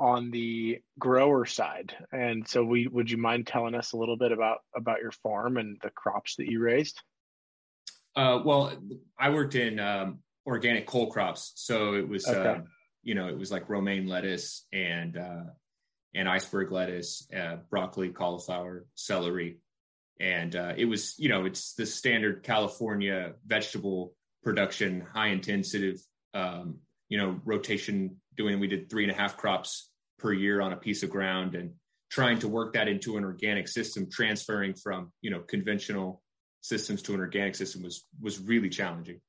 on 0.00 0.30
the 0.30 0.80
grower 0.98 1.44
side. 1.44 1.94
And 2.10 2.48
so 2.48 2.64
we 2.64 2.86
would 2.86 3.10
you 3.10 3.18
mind 3.18 3.46
telling 3.46 3.74
us 3.74 3.92
a 3.92 3.98
little 3.98 4.16
bit 4.16 4.32
about 4.32 4.58
about 4.74 5.00
your 5.02 5.12
farm 5.12 5.58
and 5.58 5.76
the 5.82 5.90
crops 5.90 6.36
that 6.36 6.46
you 6.46 6.60
raised? 6.60 7.00
Uh, 8.16 8.40
well, 8.44 8.72
I 9.18 9.30
worked 9.30 9.54
in 9.54 9.78
um, 9.78 10.20
organic 10.46 10.86
cole 10.86 11.10
crops, 11.10 11.52
so 11.56 11.94
it 11.94 12.08
was 12.08 12.26
okay. 12.26 12.48
uh, 12.48 12.58
you 13.02 13.14
know 13.14 13.28
it 13.28 13.38
was 13.38 13.50
like 13.50 13.68
romaine 13.68 14.06
lettuce 14.06 14.66
and 14.72 15.16
uh, 15.16 15.44
and 16.14 16.28
iceberg 16.28 16.72
lettuce, 16.72 17.28
uh, 17.36 17.56
broccoli, 17.70 18.10
cauliflower, 18.10 18.86
celery, 18.94 19.58
and 20.18 20.54
uh, 20.56 20.74
it 20.76 20.84
was 20.84 21.14
you 21.18 21.28
know 21.28 21.44
it's 21.44 21.74
the 21.74 21.86
standard 21.86 22.42
California 22.42 23.34
vegetable 23.46 24.14
production, 24.42 25.06
high 25.12 25.28
intensive, 25.28 26.00
um, 26.34 26.78
you 27.08 27.18
know 27.18 27.40
rotation. 27.44 28.16
Doing 28.36 28.60
we 28.60 28.68
did 28.68 28.88
three 28.88 29.04
and 29.04 29.12
a 29.12 29.14
half 29.14 29.36
crops 29.36 29.90
per 30.18 30.32
year 30.32 30.60
on 30.60 30.72
a 30.72 30.76
piece 30.76 31.02
of 31.02 31.10
ground, 31.10 31.54
and 31.54 31.72
trying 32.10 32.38
to 32.40 32.48
work 32.48 32.74
that 32.74 32.88
into 32.88 33.16
an 33.16 33.24
organic 33.24 33.68
system, 33.68 34.08
transferring 34.10 34.74
from 34.74 35.12
you 35.20 35.30
know 35.30 35.40
conventional 35.40 36.22
systems 36.62 37.02
to 37.02 37.14
an 37.14 37.20
organic 37.20 37.54
system 37.54 37.82
was 37.82 38.06
was 38.20 38.40
really 38.40 38.68
challenging. 38.68 39.20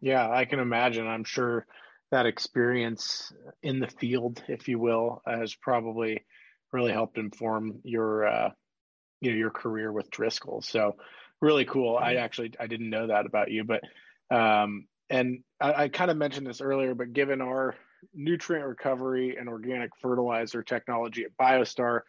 Yeah, 0.00 0.28
I 0.30 0.44
can 0.44 0.60
imagine. 0.60 1.06
I'm 1.06 1.24
sure 1.24 1.66
that 2.10 2.26
experience 2.26 3.32
in 3.62 3.80
the 3.80 3.88
field, 3.88 4.42
if 4.48 4.68
you 4.68 4.78
will, 4.78 5.22
has 5.26 5.54
probably 5.54 6.24
really 6.72 6.92
helped 6.92 7.18
inform 7.18 7.80
your 7.84 8.26
uh, 8.26 8.50
you 9.20 9.30
know 9.30 9.36
your 9.36 9.50
career 9.50 9.92
with 9.92 10.10
Driscoll. 10.10 10.62
So 10.62 10.96
really 11.40 11.64
cool. 11.64 11.96
I 11.96 12.14
actually 12.14 12.52
I 12.58 12.66
didn't 12.66 12.90
know 12.90 13.08
that 13.08 13.26
about 13.26 13.50
you, 13.50 13.64
but 13.64 13.82
um, 14.34 14.86
and 15.10 15.42
I, 15.60 15.84
I 15.84 15.88
kind 15.88 16.10
of 16.10 16.16
mentioned 16.16 16.46
this 16.46 16.60
earlier, 16.60 16.94
but 16.94 17.12
given 17.12 17.40
our 17.40 17.74
nutrient 18.14 18.66
recovery 18.66 19.36
and 19.38 19.48
organic 19.48 19.90
fertilizer 20.00 20.62
technology 20.62 21.24
at 21.24 21.36
BioStar, 21.36 22.00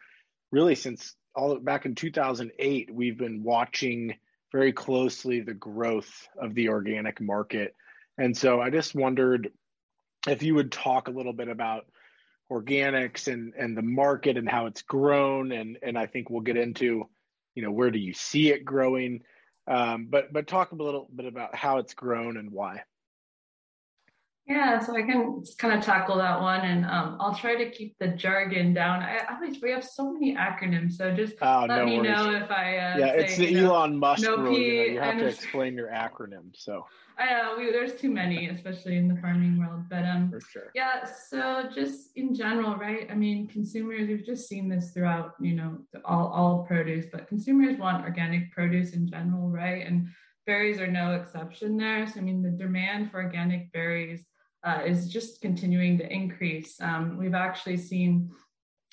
really 0.51 0.75
since 0.75 1.15
all 1.35 1.57
back 1.59 1.85
in 1.85 1.95
2008, 1.95 2.89
we've 2.93 3.17
been 3.17 3.43
watching 3.43 4.15
very 4.51 4.73
closely 4.73 5.41
the 5.41 5.53
growth 5.53 6.27
of 6.41 6.55
the 6.55 6.69
organic 6.69 7.21
market. 7.21 7.75
And 8.17 8.35
so 8.35 8.59
I 8.61 8.69
just 8.69 8.95
wondered 8.95 9.51
if 10.27 10.43
you 10.43 10.55
would 10.55 10.71
talk 10.71 11.07
a 11.07 11.11
little 11.11 11.33
bit 11.33 11.47
about 11.47 11.85
organics 12.51 13.31
and, 13.31 13.53
and 13.57 13.77
the 13.77 13.81
market 13.81 14.37
and 14.37 14.49
how 14.49 14.65
it's 14.65 14.81
grown. 14.81 15.51
And, 15.51 15.77
and 15.83 15.97
I 15.97 16.07
think 16.07 16.29
we'll 16.29 16.41
get 16.41 16.57
into, 16.57 17.07
you 17.55 17.63
know, 17.63 17.71
where 17.71 17.91
do 17.91 17.99
you 17.99 18.13
see 18.13 18.49
it 18.49 18.65
growing? 18.65 19.21
Um, 19.67 20.07
but, 20.09 20.33
but 20.33 20.47
talk 20.47 20.71
a 20.71 20.75
little 20.75 21.07
bit 21.15 21.27
about 21.27 21.55
how 21.55 21.77
it's 21.77 21.93
grown 21.93 22.37
and 22.37 22.51
why. 22.51 22.81
Yeah, 24.49 24.79
so 24.79 24.97
I 24.97 25.03
can 25.03 25.43
kind 25.59 25.77
of 25.77 25.85
tackle 25.85 26.17
that 26.17 26.41
one, 26.41 26.61
and 26.61 26.83
um, 26.83 27.17
I'll 27.19 27.35
try 27.35 27.55
to 27.55 27.69
keep 27.69 27.95
the 27.99 28.07
jargon 28.07 28.73
down. 28.73 29.03
I 29.03 29.19
always 29.31 29.61
we 29.61 29.69
have 29.69 29.83
so 29.83 30.11
many 30.11 30.35
acronyms, 30.35 30.93
so 30.93 31.13
just 31.13 31.35
oh, 31.43 31.67
let 31.69 31.77
no 31.77 31.85
me 31.85 31.99
worries. 31.99 32.09
know 32.09 32.31
if 32.31 32.49
I. 32.49 32.77
Uh, 32.77 32.97
yeah, 32.97 33.05
it's 33.09 33.37
the 33.37 33.53
no, 33.53 33.75
Elon 33.75 33.99
Musk 33.99 34.23
no 34.23 34.37
rule. 34.37 34.57
you, 34.57 34.77
know, 34.77 34.83
you 34.93 34.99
have 35.01 35.19
to 35.19 35.27
explain 35.27 35.75
your 35.75 35.89
acronym. 35.89 36.49
So 36.55 36.87
I 37.19 37.25
know 37.25 37.55
we, 37.59 37.71
there's 37.71 37.93
too 38.01 38.09
many, 38.09 38.49
especially 38.49 38.97
in 38.97 39.07
the 39.07 39.21
farming 39.21 39.59
world. 39.59 39.83
But 39.87 40.05
um, 40.05 40.31
For 40.31 40.41
sure. 40.41 40.71
yeah. 40.73 41.05
So 41.05 41.69
just 41.71 42.17
in 42.17 42.33
general, 42.33 42.75
right? 42.75 43.07
I 43.11 43.13
mean, 43.13 43.45
consumers. 43.45 44.07
We've 44.07 44.25
just 44.25 44.49
seen 44.49 44.67
this 44.67 44.89
throughout, 44.89 45.33
you 45.39 45.53
know, 45.53 45.77
all 46.05 46.27
all 46.29 46.65
produce, 46.67 47.05
but 47.11 47.27
consumers 47.27 47.77
want 47.77 48.03
organic 48.03 48.51
produce 48.51 48.93
in 48.93 49.07
general, 49.07 49.47
right? 49.47 49.85
And 49.85 50.07
berries 50.47 50.79
are 50.79 50.87
no 50.87 51.13
exception 51.13 51.77
there. 51.77 52.07
So 52.07 52.19
I 52.19 52.23
mean, 52.23 52.41
the 52.41 52.49
demand 52.49 53.11
for 53.11 53.21
organic 53.21 53.71
berries 53.73 54.25
uh, 54.63 54.81
is 54.85 55.07
just 55.07 55.41
continuing 55.41 55.97
to 55.97 56.11
increase. 56.11 56.79
Um, 56.81 57.17
we've 57.17 57.33
actually 57.33 57.77
seen 57.77 58.29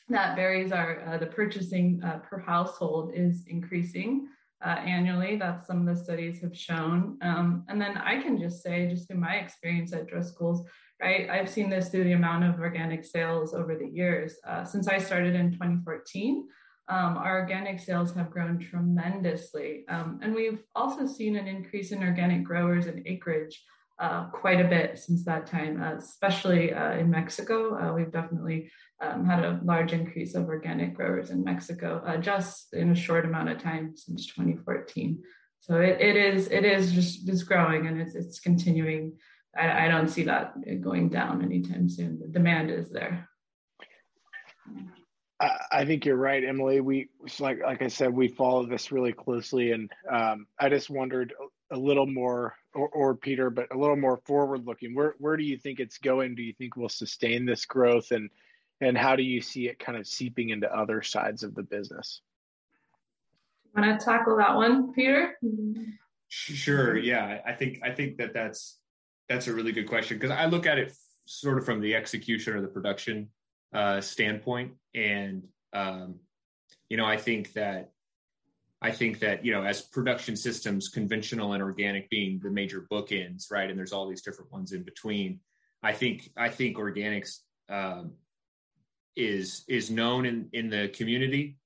that 0.09 0.37
berries 0.37 0.71
are 0.71 1.03
uh, 1.07 1.19
the 1.19 1.27
purchasing 1.27 2.01
uh, 2.05 2.19
per 2.19 2.39
household 2.39 3.11
is 3.13 3.45
increasing 3.49 4.29
uh, 4.65 4.69
annually. 4.69 5.37
That's 5.37 5.67
some 5.67 5.87
of 5.87 5.97
the 5.97 6.03
studies 6.03 6.41
have 6.41 6.57
shown. 6.57 7.19
Um, 7.23 7.65
and 7.69 7.81
then 7.81 7.97
I 7.99 8.23
can 8.23 8.39
just 8.39 8.63
say, 8.63 8.89
just 8.89 9.11
in 9.11 9.21
my 9.21 9.35
experience 9.37 9.93
at 9.93 10.07
Driscoll's, 10.07 10.63
right, 11.03 11.29
I've 11.29 11.51
seen 11.51 11.69
this 11.69 11.89
through 11.89 12.05
the 12.05 12.13
amount 12.13 12.45
of 12.45 12.61
organic 12.61 13.05
sales 13.05 13.53
over 13.53 13.75
the 13.77 13.89
years. 13.89 14.37
Uh, 14.47 14.65
since 14.65 14.87
I 14.87 14.99
started 14.99 15.35
in 15.35 15.53
2014, 15.53 16.47
um, 16.89 17.17
our 17.17 17.41
organic 17.41 17.81
sales 17.81 18.15
have 18.15 18.31
grown 18.31 18.61
tremendously. 18.61 19.85
Um, 19.89 20.21
and 20.23 20.35
we've 20.35 20.63
also 20.77 21.05
seen 21.07 21.35
an 21.35 21.49
increase 21.49 21.91
in 21.91 22.03
organic 22.03 22.45
growers 22.45 22.87
and 22.87 23.05
acreage 23.07 23.61
uh, 23.99 24.27
quite 24.27 24.61
a 24.61 24.69
bit 24.69 24.99
since 24.99 25.25
that 25.25 25.47
time, 25.47 25.83
uh, 25.83 25.95
especially 25.97 26.73
uh, 26.73 26.93
in 26.93 27.11
Mexico. 27.11 27.79
Uh, 27.79 27.95
we've 27.95 28.13
definitely 28.13 28.71
um, 29.01 29.25
had 29.25 29.45
a 29.45 29.61
large 29.65 29.93
increase 29.93 30.35
of 30.35 30.49
organic 30.49 30.95
growers 30.95 31.31
in 31.31 31.43
Mexico 31.45 32.03
uh, 32.07 32.17
just 32.17 32.75
in 32.75 32.91
a 32.91 32.95
short 32.95 33.25
amount 33.25 33.49
of 33.49 33.59
time 33.59 33.97
since 33.97 34.27
2014. 34.27 35.23
So 35.61 35.81
it, 35.81 36.01
it 36.01 36.17
is 36.17 36.49
it 36.49 36.65
is 36.65 36.93
just 36.93 37.29
it's 37.29 37.43
growing 37.43 37.87
and 37.87 38.01
it's 38.01 38.15
it's 38.15 38.39
continuing. 38.39 39.15
I, 39.57 39.87
I 39.87 39.89
don't 39.89 40.09
see 40.09 40.25
that 40.25 40.55
going 40.81 41.09
down 41.09 41.43
anytime 41.43 41.89
soon. 41.89 42.19
The 42.21 42.29
demand 42.29 42.71
is 42.71 42.91
there. 42.91 43.29
I 45.39 45.85
think 45.85 46.07
you're 46.07 46.17
right, 46.17 46.43
Emily. 46.43 46.81
We 46.81 47.09
like 47.41 47.61
like 47.63 47.83
I 47.83 47.89
said, 47.89 48.15
we 48.15 48.29
follow 48.29 48.65
this 48.65 48.91
really 48.91 49.13
closely, 49.13 49.73
and 49.73 49.91
um, 50.11 50.47
I 50.59 50.71
just 50.71 50.89
wondered 50.89 51.35
a 51.71 51.77
little 51.77 52.07
more, 52.07 52.55
or, 52.75 52.89
or 52.89 53.15
Peter, 53.15 53.51
but 53.51 53.75
a 53.75 53.79
little 53.79 53.97
more 53.97 54.19
forward 54.27 54.67
looking. 54.67 54.95
Where 54.95 55.15
where 55.19 55.37
do 55.37 55.45
you 55.45 55.59
think 55.59 55.81
it's 55.81 55.99
going? 55.99 56.35
Do 56.35 56.43
you 56.43 56.53
think 56.53 56.77
we'll 56.77 56.89
sustain 56.89 57.45
this 57.45 57.65
growth, 57.65 58.11
and 58.11 58.31
and 58.81 58.97
how 58.97 59.17
do 59.17 59.23
you 59.23 59.41
see 59.41 59.69
it 59.69 59.79
kind 59.79 59.99
of 59.99 60.07
seeping 60.07 60.51
into 60.51 60.73
other 60.73 61.03
sides 61.03 61.43
of 61.43 61.55
the 61.55 61.63
business? 61.63 62.21
Want 63.75 64.01
to 64.01 64.05
tackle 64.05 64.37
that 64.39 64.55
one, 64.55 64.93
Peter? 64.93 65.39
Sure. 66.29 66.97
Yeah, 66.97 67.41
I 67.47 67.53
think 67.53 67.81
I 67.83 67.91
think 67.91 68.19
that 68.19 68.33
that's 68.33 68.79
that's 69.29 69.49
a 69.49 69.53
really 69.53 69.73
good 69.73 69.89
question 69.89 70.19
because 70.19 70.31
I 70.31 70.47
look 70.47 70.67
at 70.67 70.79
it 70.79 70.93
sort 71.27 71.59
of 71.59 71.65
from 71.65 71.81
the 71.81 71.95
execution 71.95 72.55
or 72.55 72.61
the 72.61 72.69
production 72.69 73.29
uh, 73.75 74.01
standpoint, 74.01 74.73
and 74.95 75.45
um, 75.73 76.21
you 76.89 76.97
know, 76.97 77.05
I 77.05 77.17
think 77.17 77.53
that 77.55 77.91
I 78.83 78.91
think 78.91 79.21
that 79.21 79.45
you 79.45 79.53
know, 79.53 79.63
as 79.63 79.83
production 79.83 80.37
systems, 80.37 80.89
conventional 80.89 81.55
and 81.55 81.63
organic 81.63 82.11
being 82.11 82.41
the 82.43 82.51
major 82.51 82.87
bookends, 82.91 83.51
right? 83.51 83.69
And 83.69 83.79
there's 83.79 83.93
all 83.93 84.09
these 84.09 84.23
different 84.23 84.53
ones 84.53 84.73
in 84.73 84.83
between. 84.83 85.41
I 85.83 85.93
think 85.93 86.31
I 86.37 86.49
think 86.51 86.77
organics 86.77 87.39
um, 87.69 88.13
is 89.17 89.65
is 89.69 89.91
known 89.91 90.27
in 90.27 90.49
in 90.53 90.69
the 90.69 90.89
community 90.89 91.57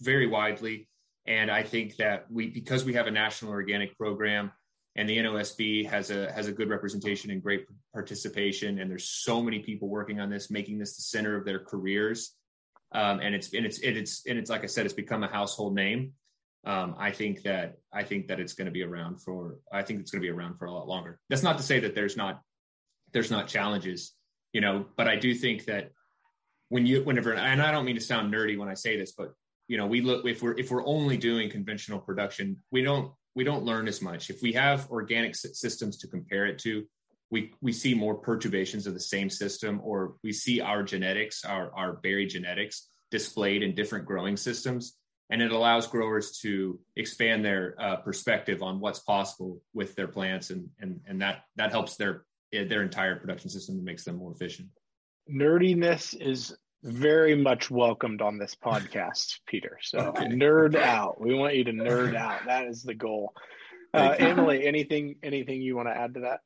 very 0.00 0.26
widely, 0.26 0.88
and 1.26 1.50
I 1.50 1.62
think 1.62 1.96
that 1.96 2.30
we 2.30 2.48
because 2.48 2.84
we 2.84 2.94
have 2.94 3.06
a 3.06 3.10
national 3.10 3.50
organic 3.50 3.96
program 3.98 4.52
and 4.94 5.08
the 5.08 5.16
NOSB 5.18 5.88
has 5.88 6.10
a 6.10 6.30
has 6.32 6.48
a 6.48 6.52
good 6.52 6.68
representation 6.68 7.30
and 7.30 7.42
great 7.42 7.66
participation, 7.92 8.78
and 8.78 8.90
there's 8.90 9.08
so 9.08 9.42
many 9.42 9.60
people 9.60 9.88
working 9.88 10.20
on 10.20 10.30
this, 10.30 10.50
making 10.50 10.78
this 10.78 10.96
the 10.96 11.02
center 11.02 11.36
of 11.36 11.44
their 11.44 11.60
careers. 11.60 12.34
Um, 12.92 13.20
and 13.20 13.34
it's 13.34 13.52
and 13.54 13.64
it's 13.64 13.78
it's 13.80 14.26
and 14.26 14.38
it's 14.38 14.50
like 14.50 14.64
I 14.64 14.66
said, 14.66 14.84
it's 14.84 14.94
become 14.94 15.22
a 15.22 15.28
household 15.28 15.74
name 15.74 16.12
um, 16.64 16.94
I 16.98 17.10
think 17.10 17.42
that 17.42 17.78
I 17.92 18.04
think 18.04 18.28
that 18.28 18.38
it's 18.38 18.52
going 18.52 18.66
to 18.66 18.72
be 18.72 18.82
around 18.82 19.20
for 19.20 19.58
I 19.72 19.82
think 19.82 20.00
it's 20.00 20.10
going 20.10 20.22
to 20.22 20.26
be 20.26 20.30
around 20.30 20.58
for 20.58 20.66
a 20.66 20.72
lot 20.72 20.86
longer. 20.86 21.18
That's 21.28 21.42
not 21.42 21.58
to 21.58 21.64
say 21.64 21.80
that 21.80 21.94
there's 21.94 22.16
not 22.16 22.40
there's 23.12 23.30
not 23.30 23.48
challenges, 23.48 24.14
you 24.52 24.60
know, 24.60 24.86
but 24.96 25.08
I 25.08 25.16
do 25.16 25.34
think 25.34 25.64
that 25.66 25.90
when 26.68 26.86
you 26.86 27.02
whenever 27.02 27.34
and 27.34 27.60
I 27.60 27.72
don't 27.72 27.84
mean 27.84 27.96
to 27.96 28.00
sound 28.00 28.32
nerdy 28.32 28.56
when 28.56 28.68
I 28.68 28.74
say 28.74 28.96
this, 28.96 29.12
but 29.12 29.32
you 29.66 29.76
know, 29.76 29.86
we 29.86 30.02
look 30.02 30.24
if 30.24 30.40
we're 30.40 30.56
if 30.56 30.70
we're 30.70 30.86
only 30.86 31.16
doing 31.16 31.50
conventional 31.50 31.98
production, 31.98 32.58
we 32.70 32.82
don't 32.82 33.12
we 33.34 33.42
don't 33.42 33.64
learn 33.64 33.88
as 33.88 34.00
much. 34.00 34.30
If 34.30 34.40
we 34.40 34.52
have 34.52 34.88
organic 34.90 35.34
systems 35.34 35.98
to 35.98 36.08
compare 36.08 36.46
it 36.46 36.60
to, 36.60 36.84
we 37.30 37.54
we 37.60 37.72
see 37.72 37.94
more 37.94 38.14
perturbations 38.14 38.86
of 38.86 38.94
the 38.94 39.00
same 39.00 39.30
system, 39.30 39.80
or 39.82 40.14
we 40.22 40.32
see 40.32 40.60
our 40.60 40.84
genetics, 40.84 41.44
our 41.44 41.74
our 41.74 41.94
berry 41.94 42.26
genetics 42.26 42.88
displayed 43.10 43.64
in 43.64 43.74
different 43.74 44.06
growing 44.06 44.36
systems 44.36 44.96
and 45.32 45.40
it 45.40 45.50
allows 45.50 45.86
growers 45.86 46.38
to 46.40 46.78
expand 46.96 47.42
their 47.42 47.74
uh, 47.80 47.96
perspective 47.96 48.62
on 48.62 48.78
what's 48.78 48.98
possible 48.98 49.62
with 49.72 49.96
their 49.96 50.06
plants 50.06 50.50
and 50.50 50.68
and 50.78 51.00
and 51.06 51.20
that 51.22 51.44
that 51.56 51.70
helps 51.70 51.96
their 51.96 52.26
their 52.52 52.82
entire 52.82 53.16
production 53.16 53.48
system 53.48 53.76
and 53.76 53.84
makes 53.84 54.04
them 54.04 54.16
more 54.16 54.30
efficient. 54.30 54.68
Nerdiness 55.30 56.14
is 56.20 56.54
very 56.84 57.34
much 57.34 57.70
welcomed 57.70 58.20
on 58.20 58.38
this 58.38 58.54
podcast 58.54 59.38
peter. 59.46 59.78
So 59.82 59.98
okay. 59.98 60.26
nerd 60.26 60.76
out. 60.76 61.18
We 61.18 61.34
want 61.34 61.56
you 61.56 61.64
to 61.64 61.72
nerd 61.72 62.14
out. 62.14 62.40
That 62.46 62.66
is 62.66 62.82
the 62.82 62.94
goal. 62.94 63.32
Uh, 63.94 64.14
emily 64.18 64.66
anything 64.66 65.16
anything 65.22 65.60
you 65.60 65.76
want 65.76 65.86
to 65.86 65.94
add 65.94 66.14
to 66.14 66.20
that 66.20 66.40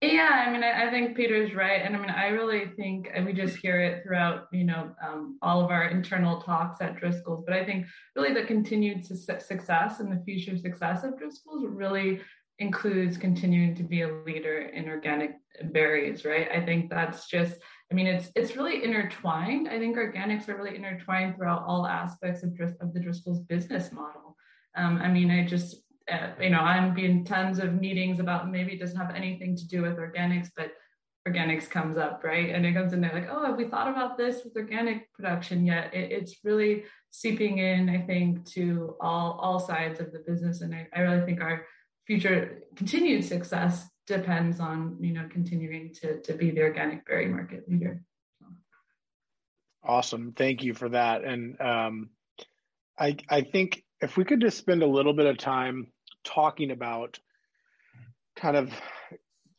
yeah, 0.00 0.44
I 0.46 0.52
mean, 0.52 0.62
I, 0.62 0.86
I, 0.86 0.90
think 0.90 1.16
Peter's 1.16 1.54
right, 1.54 1.82
and 1.82 1.96
I 1.96 1.98
mean, 1.98 2.10
I 2.10 2.28
really 2.28 2.66
think, 2.76 3.10
we 3.24 3.32
just 3.32 3.56
hear 3.56 3.80
it 3.80 4.02
throughout, 4.02 4.46
you 4.52 4.64
know, 4.64 4.92
um, 5.04 5.38
all 5.42 5.64
of 5.64 5.70
our 5.70 5.88
internal 5.88 6.40
talks 6.40 6.80
at 6.80 6.96
Driscoll's. 6.96 7.44
But 7.44 7.56
I 7.56 7.64
think 7.64 7.86
really 8.14 8.32
the 8.32 8.46
continued 8.46 9.04
su- 9.04 9.16
success 9.16 10.00
and 10.00 10.12
the 10.12 10.22
future 10.24 10.56
success 10.56 11.02
of 11.02 11.18
Driscoll's 11.18 11.66
really 11.66 12.20
includes 12.60 13.16
continuing 13.16 13.74
to 13.74 13.82
be 13.82 14.02
a 14.02 14.14
leader 14.24 14.62
in 14.72 14.88
organic 14.88 15.32
berries, 15.72 16.24
right? 16.24 16.48
I 16.52 16.64
think 16.64 16.90
that's 16.90 17.28
just 17.28 17.56
I 17.90 17.94
mean, 17.94 18.06
it's 18.06 18.30
it's 18.34 18.56
really 18.56 18.84
intertwined. 18.84 19.68
I 19.68 19.78
think 19.78 19.96
organics 19.96 20.48
are 20.48 20.56
really 20.56 20.76
intertwined 20.76 21.36
throughout 21.36 21.64
all 21.66 21.86
aspects 21.86 22.42
of, 22.42 22.52
of 22.80 22.92
the 22.92 23.00
Driscoll's 23.00 23.40
business 23.40 23.92
model. 23.92 24.36
Um, 24.76 24.98
I 24.98 25.08
mean, 25.08 25.30
I 25.30 25.46
just 25.46 25.76
uh, 26.10 26.30
you 26.40 26.50
know 26.50 26.60
I'm 26.60 26.94
being 26.94 27.24
tons 27.24 27.58
of 27.58 27.74
meetings 27.74 28.20
about 28.20 28.50
maybe 28.50 28.72
it 28.72 28.80
doesn't 28.80 28.96
have 28.96 29.14
anything 29.14 29.56
to 29.56 29.66
do 29.66 29.82
with 29.82 29.96
organics, 29.96 30.50
but 30.56 30.72
organics 31.26 31.68
comes 31.68 31.96
up, 31.96 32.22
right? 32.24 32.54
And 32.54 32.64
it 32.64 32.72
comes 32.72 32.92
in 32.92 33.00
there 33.00 33.12
like, 33.12 33.28
oh, 33.30 33.44
have 33.44 33.56
we 33.56 33.68
thought 33.68 33.88
about 33.88 34.16
this 34.16 34.42
with 34.44 34.56
organic 34.56 35.12
production 35.12 35.66
yet? 35.66 35.92
It, 35.94 36.12
it's 36.12 36.36
really 36.44 36.84
seeping 37.10 37.58
in, 37.58 37.88
I 37.88 38.00
think, 38.02 38.46
to 38.52 38.96
all 39.00 39.38
all 39.40 39.60
sides 39.60 40.00
of 40.00 40.12
the 40.12 40.20
business, 40.20 40.60
and 40.60 40.74
I, 40.74 40.88
I 40.94 41.00
really 41.00 41.24
think 41.24 41.40
our 41.40 41.66
future 42.06 42.62
continued 42.76 43.24
success 43.24 43.86
depends 44.06 44.58
on 44.60 44.96
you 45.00 45.12
know 45.12 45.28
continuing 45.30 45.92
to 46.00 46.20
to 46.22 46.32
be 46.32 46.50
the 46.50 46.62
organic 46.62 47.06
berry 47.06 47.26
market 47.26 47.68
leader. 47.68 48.02
Awesome, 49.84 50.32
thank 50.32 50.62
you 50.62 50.74
for 50.74 50.88
that. 50.88 51.24
And 51.24 51.60
um, 51.60 52.10
I 52.98 53.16
I 53.28 53.42
think 53.42 53.82
if 54.00 54.16
we 54.16 54.24
could 54.24 54.40
just 54.40 54.58
spend 54.58 54.82
a 54.82 54.86
little 54.86 55.12
bit 55.12 55.26
of 55.26 55.38
time 55.38 55.88
talking 56.24 56.70
about 56.70 57.18
kind 58.36 58.56
of 58.56 58.72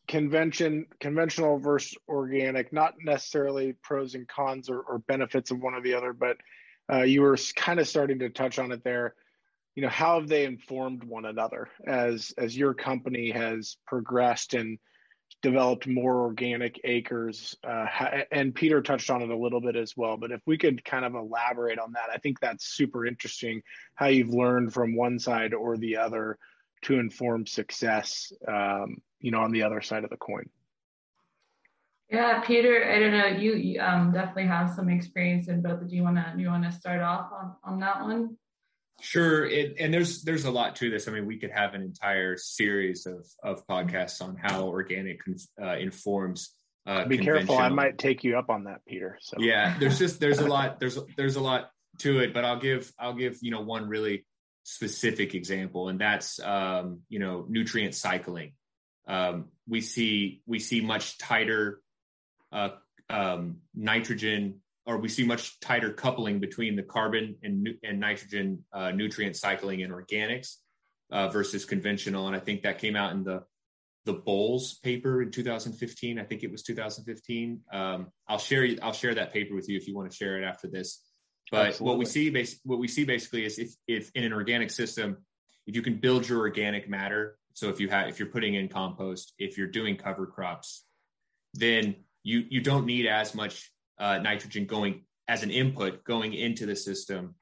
convention 0.08 0.88
conventional 1.00 1.60
versus 1.60 1.96
organic 2.08 2.74
not 2.74 2.96
necessarily 3.04 3.74
pros 3.84 4.16
and 4.16 4.28
cons 4.28 4.70
or, 4.70 4.80
or 4.82 4.98
benefits 5.00 5.52
of 5.52 5.60
one 5.60 5.76
or 5.76 5.82
the 5.82 5.94
other 5.94 6.14
but 6.14 6.38
uh, 6.92 7.04
you 7.04 7.22
were 7.22 7.38
kind 7.56 7.80
of 7.80 7.88
starting 7.88 8.20
to 8.20 8.30
touch 8.30 8.58
on 8.60 8.72
it 8.72 8.84
there. 8.84 9.14
You 9.76 9.84
know 9.84 9.90
how 9.90 10.20
have 10.20 10.28
they 10.28 10.46
informed 10.46 11.04
one 11.04 11.26
another 11.26 11.70
as 11.86 12.34
as 12.38 12.58
your 12.58 12.74
company 12.74 13.30
has 13.32 13.78
progressed 13.86 14.54
and 14.54 14.80
developed 15.42 15.88
more 15.88 16.22
organic 16.22 16.80
acres 16.84 17.56
uh, 17.64 17.86
and 18.32 18.54
peter 18.54 18.82
touched 18.82 19.10
on 19.10 19.22
it 19.22 19.30
a 19.30 19.38
little 19.38 19.62
bit 19.62 19.76
as 19.76 19.96
well 19.96 20.18
but 20.18 20.32
if 20.32 20.42
we 20.46 20.58
could 20.58 20.84
kind 20.84 21.06
of 21.06 21.16
elaborate 21.16 21.80
on 21.80 21.92
that 21.94 22.10
i 22.14 22.18
think 22.18 22.40
that's 22.40 22.66
super 22.66 23.06
interesting 23.06 23.62
how 23.96 24.08
you've 24.08 24.34
learned 24.34 24.74
from 24.74 24.96
one 24.96 25.20
side 25.20 25.54
or 25.54 25.78
the 25.78 25.98
other 25.98 26.38
to 26.82 27.00
inform 27.00 27.46
success 27.46 28.32
um, 28.48 28.98
you 29.20 29.32
know 29.32 29.42
on 29.42 29.52
the 29.52 29.64
other 29.64 29.82
side 29.82 30.04
of 30.04 30.10
the 30.10 30.18
coin. 30.18 30.50
Yeah 32.10 32.42
peter 32.42 32.90
i 32.92 33.00
don't 33.00 33.12
know 33.12 33.28
you, 33.28 33.56
you 33.56 33.82
um, 33.82 34.12
definitely 34.12 34.48
have 34.48 34.74
some 34.74 34.90
experience 34.90 35.48
in 35.48 35.62
both. 35.62 35.88
Do 35.88 35.96
you 35.96 36.04
want 36.04 36.18
to 36.18 36.34
do 36.36 36.42
you 36.42 36.50
want 36.50 36.64
to 36.64 36.72
start 36.72 37.02
off 37.02 37.32
on, 37.32 37.56
on 37.64 37.80
that 37.82 38.02
one 38.02 38.38
Sure, 39.02 39.46
it, 39.46 39.76
and 39.80 39.94
there's 39.94 40.24
there's 40.24 40.46
a 40.46 40.52
lot 40.52 40.76
to 40.78 40.90
this. 40.90 41.08
I 41.08 41.12
mean, 41.12 41.26
we 41.26 41.38
could 41.38 41.52
have 41.52 41.74
an 41.74 41.82
entire 41.82 42.38
series 42.38 43.06
of 43.06 43.26
of 43.44 43.66
podcasts 43.68 44.22
on 44.22 44.36
how 44.36 44.68
organic 44.68 45.22
uh, 45.62 45.78
informs. 45.78 46.52
Uh, 46.86 47.06
Be 47.06 47.18
careful, 47.18 47.58
I 47.58 47.70
might 47.70 47.98
take 47.98 48.24
you 48.24 48.38
up 48.38 48.50
on 48.50 48.64
that, 48.64 48.86
Peter. 48.88 49.18
So 49.22 49.38
yeah, 49.40 49.78
there's 49.80 50.00
just 50.00 50.20
there's 50.20 50.40
a 50.40 50.48
lot 50.56 50.80
there's 50.80 50.98
there's 51.18 51.36
a 51.36 51.42
lot 51.42 51.72
to 52.00 52.20
it, 52.20 52.34
but 52.34 52.46
I'll 52.46 52.60
give 52.60 52.92
I'll 53.00 53.14
give 53.14 53.38
you 53.42 53.52
know 53.52 53.62
one 53.62 53.88
really 53.88 54.26
specific 54.64 55.36
example, 55.36 55.90
and 55.90 56.00
that's 56.00 56.40
um, 56.40 57.02
you 57.10 57.20
know 57.20 57.46
nutrient 57.48 57.96
cycling. 57.96 58.54
Um, 59.08 59.46
we 59.68 59.82
see 59.82 60.42
we 60.46 60.60
see 60.60 60.82
much 60.82 61.18
tighter 61.18 61.82
uh, 62.52 62.70
um, 63.10 63.58
nitrogen 63.76 64.62
or 64.90 64.98
we 64.98 65.08
see 65.08 65.24
much 65.24 65.60
tighter 65.60 65.94
coupling 65.94 66.40
between 66.40 66.76
the 66.76 66.82
carbon 66.82 67.36
and, 67.44 67.70
and 67.84 68.00
nitrogen 68.00 68.66
uh, 68.74 68.90
nutrient 68.90 69.36
cycling 69.36 69.82
in 69.82 69.92
organics 69.92 70.56
uh, 71.12 71.28
versus 71.28 71.64
conventional. 71.64 72.26
And 72.26 72.36
I 72.36 72.40
think 72.40 72.64
that 72.64 72.80
came 72.80 72.96
out 72.96 73.12
in 73.12 73.24
the 73.24 73.44
the 74.06 74.14
Bowles 74.14 74.80
paper 74.80 75.22
in 75.22 75.30
2015. 75.30 76.18
I 76.18 76.24
think 76.24 76.42
it 76.42 76.52
was 76.52 76.64
2015. 76.64 77.62
Um, 77.72 78.08
I'll 78.28 78.40
share 78.40 78.68
I'll 78.82 78.94
share 78.94 79.14
that 79.14 79.32
paper 79.32 79.54
with 79.54 79.70
you 79.70 79.78
if 79.78 79.88
you 79.88 79.96
want 79.96 80.10
to 80.10 80.18
share 80.18 80.42
it 80.42 80.44
after 80.44 80.68
this. 80.68 81.04
But 81.52 81.68
Absolutely. 81.68 81.88
what 81.88 82.00
we 82.00 82.06
see 82.06 82.30
bas- 82.32 82.60
what 82.64 82.80
we 82.80 82.88
see 82.88 83.04
basically 83.04 83.46
is 83.46 83.60
if 83.60 83.76
if 83.88 84.12
in 84.16 84.24
an 84.24 84.34
organic 84.34 84.72
system, 84.72 85.18
if 85.68 85.76
you 85.76 85.84
can 85.84 86.00
build 86.00 86.28
your 86.28 86.40
organic 86.40 86.90
matter, 86.90 87.38
so 87.54 87.70
if 87.70 87.80
you 87.80 87.90
have 87.90 88.08
if 88.10 88.18
you're 88.18 88.30
putting 88.30 88.56
in 88.56 88.70
compost, 88.70 89.34
if 89.38 89.56
you're 89.56 89.68
doing 89.68 89.98
cover 89.98 90.26
crops, 90.26 90.84
then 91.54 91.96
you 92.24 92.46
you 92.50 92.62
don't 92.62 92.88
need 92.88 93.06
as 93.06 93.36
much 93.36 93.72
uh, 94.00 94.18
nitrogen 94.20 94.66
going 94.66 95.04
as 95.28 95.44
an 95.44 95.52
input 95.52 96.04
going 96.04 96.34
into 96.34 96.66
the 96.66 96.76
system 96.76 97.36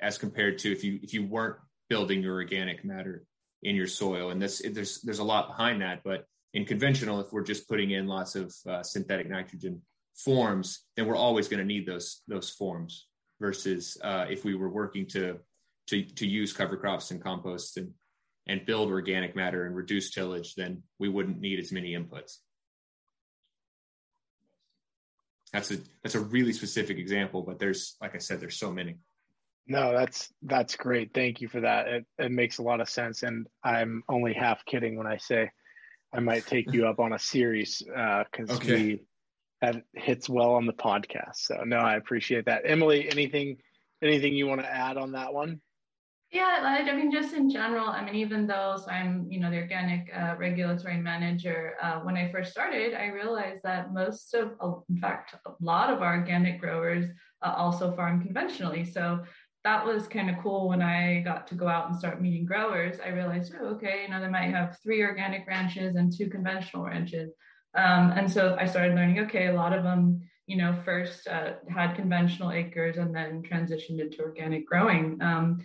as 0.00 0.18
compared 0.18 0.58
to 0.58 0.72
if 0.72 0.82
you 0.82 0.98
if 1.02 1.12
you 1.14 1.26
weren't 1.26 1.56
building 1.88 2.22
your 2.22 2.34
organic 2.34 2.84
matter 2.84 3.24
in 3.62 3.76
your 3.76 3.86
soil. 3.86 4.30
And 4.30 4.40
this 4.40 4.62
there's 4.72 5.00
there's 5.02 5.18
a 5.18 5.24
lot 5.24 5.48
behind 5.48 5.82
that 5.82 6.02
but 6.04 6.24
in 6.52 6.64
conventional 6.64 7.20
if 7.20 7.32
we're 7.32 7.42
just 7.42 7.68
putting 7.68 7.90
in 7.90 8.06
lots 8.06 8.34
of 8.34 8.54
uh, 8.68 8.82
synthetic 8.82 9.28
nitrogen 9.28 9.82
forms 10.16 10.80
then 10.96 11.06
we're 11.06 11.16
always 11.16 11.48
going 11.48 11.60
to 11.60 11.64
need 11.64 11.86
those 11.86 12.22
those 12.28 12.50
forms 12.50 13.06
versus 13.40 13.96
uh, 14.02 14.26
if 14.28 14.44
we 14.44 14.54
were 14.54 14.68
working 14.68 15.06
to 15.06 15.38
to 15.86 16.02
to 16.02 16.26
use 16.26 16.52
cover 16.52 16.76
crops 16.76 17.10
and 17.10 17.22
compost 17.22 17.76
and 17.76 17.92
and 18.46 18.66
build 18.66 18.90
organic 18.90 19.36
matter 19.36 19.66
and 19.66 19.76
reduce 19.76 20.10
tillage 20.10 20.54
then 20.54 20.82
we 20.98 21.08
wouldn't 21.08 21.40
need 21.40 21.58
as 21.58 21.72
many 21.72 21.92
inputs 21.92 22.38
that's 25.52 25.70
a 25.70 25.78
that's 26.02 26.14
a 26.14 26.20
really 26.20 26.52
specific 26.52 26.98
example 26.98 27.42
but 27.42 27.58
there's 27.58 27.96
like 28.00 28.14
i 28.14 28.18
said 28.18 28.40
there's 28.40 28.58
so 28.58 28.72
many. 28.72 28.96
No 29.66 29.92
that's 29.92 30.32
that's 30.42 30.74
great. 30.74 31.14
Thank 31.14 31.40
you 31.40 31.48
for 31.48 31.60
that. 31.60 31.86
It, 31.86 32.06
it 32.18 32.32
makes 32.32 32.58
a 32.58 32.62
lot 32.62 32.80
of 32.80 32.88
sense 32.88 33.22
and 33.22 33.46
i'm 33.62 34.02
only 34.08 34.32
half 34.32 34.64
kidding 34.64 34.96
when 34.96 35.06
i 35.06 35.16
say 35.16 35.50
i 36.12 36.20
might 36.20 36.46
take 36.46 36.72
you 36.72 36.86
up 36.86 36.98
on 36.98 37.12
a 37.12 37.18
series 37.18 37.82
because 37.84 38.50
uh, 38.50 38.54
okay. 38.54 38.74
we 38.74 39.02
that 39.60 39.82
hits 39.92 40.26
well 40.26 40.54
on 40.54 40.66
the 40.66 40.72
podcast. 40.72 41.36
So 41.36 41.62
no 41.64 41.78
i 41.78 41.96
appreciate 41.96 42.46
that. 42.46 42.62
Emily 42.64 43.08
anything 43.10 43.58
anything 44.02 44.34
you 44.34 44.46
want 44.46 44.60
to 44.62 44.72
add 44.72 44.96
on 44.96 45.12
that 45.12 45.32
one 45.32 45.60
yeah, 46.32 46.84
I 46.88 46.94
mean, 46.94 47.10
just 47.10 47.34
in 47.34 47.50
general, 47.50 47.88
I 47.88 48.04
mean, 48.04 48.14
even 48.14 48.46
though 48.46 48.76
so 48.76 48.88
I'm, 48.88 49.26
you 49.28 49.40
know, 49.40 49.50
the 49.50 49.56
organic 49.56 50.10
uh, 50.14 50.36
regulatory 50.38 50.96
manager, 50.96 51.74
uh, 51.82 52.00
when 52.00 52.16
I 52.16 52.30
first 52.30 52.52
started, 52.52 52.94
I 52.94 53.06
realized 53.06 53.62
that 53.64 53.92
most 53.92 54.32
of, 54.34 54.52
in 54.88 54.98
fact, 54.98 55.34
a 55.44 55.50
lot 55.60 55.90
of 55.92 56.02
our 56.02 56.18
organic 56.18 56.60
growers 56.60 57.06
uh, 57.42 57.54
also 57.56 57.96
farm 57.96 58.22
conventionally. 58.22 58.84
So 58.84 59.24
that 59.64 59.84
was 59.84 60.06
kind 60.06 60.30
of 60.30 60.36
cool 60.40 60.68
when 60.68 60.82
I 60.82 61.20
got 61.22 61.48
to 61.48 61.56
go 61.56 61.66
out 61.66 61.88
and 61.88 61.98
start 61.98 62.22
meeting 62.22 62.46
growers. 62.46 62.98
I 63.04 63.08
realized, 63.08 63.52
oh, 63.60 63.66
okay, 63.74 64.04
you 64.04 64.10
know, 64.10 64.20
they 64.20 64.28
might 64.28 64.54
have 64.54 64.78
three 64.84 65.02
organic 65.02 65.48
ranches 65.48 65.96
and 65.96 66.12
two 66.16 66.30
conventional 66.30 66.84
ranches. 66.84 67.32
Um, 67.74 68.12
and 68.12 68.30
so 68.30 68.56
I 68.58 68.66
started 68.66 68.94
learning, 68.94 69.18
okay, 69.20 69.48
a 69.48 69.52
lot 69.52 69.72
of 69.72 69.82
them, 69.82 70.20
you 70.46 70.56
know, 70.56 70.76
first 70.84 71.26
uh, 71.26 71.54
had 71.68 71.94
conventional 71.94 72.52
acres 72.52 72.98
and 72.98 73.14
then 73.14 73.42
transitioned 73.42 74.00
into 74.00 74.22
organic 74.22 74.66
growing. 74.66 75.18
Um, 75.20 75.58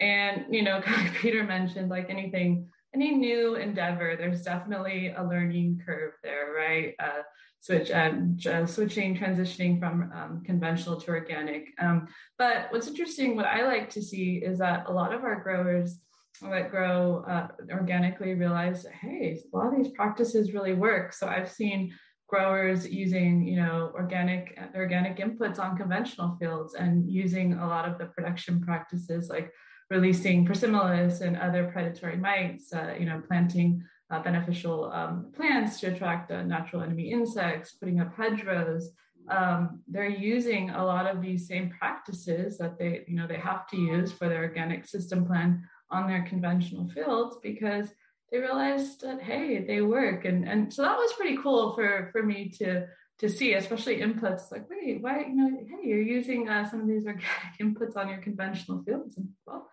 and, 0.00 0.46
you 0.50 0.62
know, 0.62 0.82
Peter 1.20 1.44
mentioned, 1.44 1.88
like 1.88 2.10
anything, 2.10 2.68
any 2.94 3.12
new 3.12 3.54
endeavor, 3.56 4.16
there's 4.16 4.42
definitely 4.42 5.14
a 5.16 5.22
learning 5.22 5.80
curve 5.84 6.12
there, 6.22 6.52
right? 6.54 6.94
Uh, 6.98 7.22
switch, 7.60 7.90
um, 7.92 8.36
switching, 8.66 9.16
transitioning 9.16 9.78
from 9.78 10.10
um, 10.14 10.42
conventional 10.44 11.00
to 11.00 11.10
organic. 11.10 11.68
Um, 11.80 12.08
but 12.38 12.66
what's 12.70 12.88
interesting, 12.88 13.36
what 13.36 13.46
I 13.46 13.64
like 13.64 13.88
to 13.90 14.02
see 14.02 14.42
is 14.44 14.58
that 14.58 14.88
a 14.88 14.92
lot 14.92 15.14
of 15.14 15.22
our 15.22 15.40
growers 15.42 16.00
that 16.42 16.70
grow 16.70 17.24
uh, 17.28 17.48
organically 17.70 18.34
realize, 18.34 18.84
hey, 19.00 19.40
a 19.52 19.56
lot 19.56 19.72
of 19.72 19.76
these 19.76 19.92
practices 19.92 20.52
really 20.52 20.74
work. 20.74 21.12
So 21.12 21.28
I've 21.28 21.50
seen 21.50 21.92
growers 22.32 22.88
using 22.88 23.46
you 23.46 23.56
know 23.56 23.92
organic 23.94 24.58
organic 24.74 25.18
inputs 25.18 25.58
on 25.58 25.76
conventional 25.76 26.34
fields 26.40 26.72
and 26.72 27.06
using 27.06 27.52
a 27.52 27.66
lot 27.66 27.86
of 27.86 27.98
the 27.98 28.06
production 28.06 28.58
practices 28.58 29.28
like 29.28 29.52
releasing 29.92 30.46
Persimilis 30.46 31.20
and 31.20 31.36
other 31.36 31.70
predatory 31.72 32.16
mites, 32.16 32.72
uh, 32.72 32.94
you 32.98 33.06
know, 33.06 33.22
planting 33.28 33.84
uh, 34.10 34.22
beneficial 34.22 34.90
um, 34.92 35.30
plants 35.36 35.78
to 35.80 35.92
attract 35.92 36.30
uh, 36.30 36.42
natural 36.42 36.82
enemy 36.82 37.12
insects, 37.12 37.72
putting 37.72 38.00
up 38.00 38.16
hedgerows. 38.16 38.84
Um, 39.28 39.80
they're 39.86 40.08
using 40.34 40.70
a 40.70 40.84
lot 40.84 41.06
of 41.06 41.22
these 41.22 41.46
same 41.46 41.70
practices 41.78 42.58
that 42.58 42.78
they, 42.78 43.04
you 43.06 43.16
know, 43.16 43.26
they 43.26 43.42
have 43.50 43.66
to 43.68 43.76
use 43.76 44.10
for 44.12 44.28
their 44.28 44.42
organic 44.42 44.86
system 44.86 45.24
plan 45.26 45.62
on 45.90 46.08
their 46.08 46.22
conventional 46.22 46.88
fields 46.88 47.36
because 47.42 47.88
they 48.30 48.38
realized 48.38 49.02
that 49.02 49.22
hey, 49.22 49.62
they 49.68 49.82
work, 49.82 50.24
and 50.24 50.48
and 50.48 50.72
so 50.72 50.80
that 50.82 50.96
was 50.96 51.12
pretty 51.12 51.36
cool 51.36 51.74
for 51.74 52.08
for 52.12 52.22
me 52.22 52.48
to 52.58 52.86
to 53.22 53.28
see, 53.28 53.54
especially 53.54 53.98
inputs 53.98 54.50
like, 54.50 54.68
wait, 54.68 55.00
why, 55.00 55.20
you 55.20 55.34
know, 55.36 55.50
hey, 55.68 55.88
you're 55.88 56.02
using 56.02 56.48
uh, 56.48 56.68
some 56.68 56.80
of 56.80 56.88
these 56.88 57.06
organic 57.06 57.28
inputs 57.62 57.96
on 57.96 58.08
your 58.08 58.18
conventional 58.18 58.82
fields. 58.82 59.16
And 59.16 59.28
well, 59.46 59.68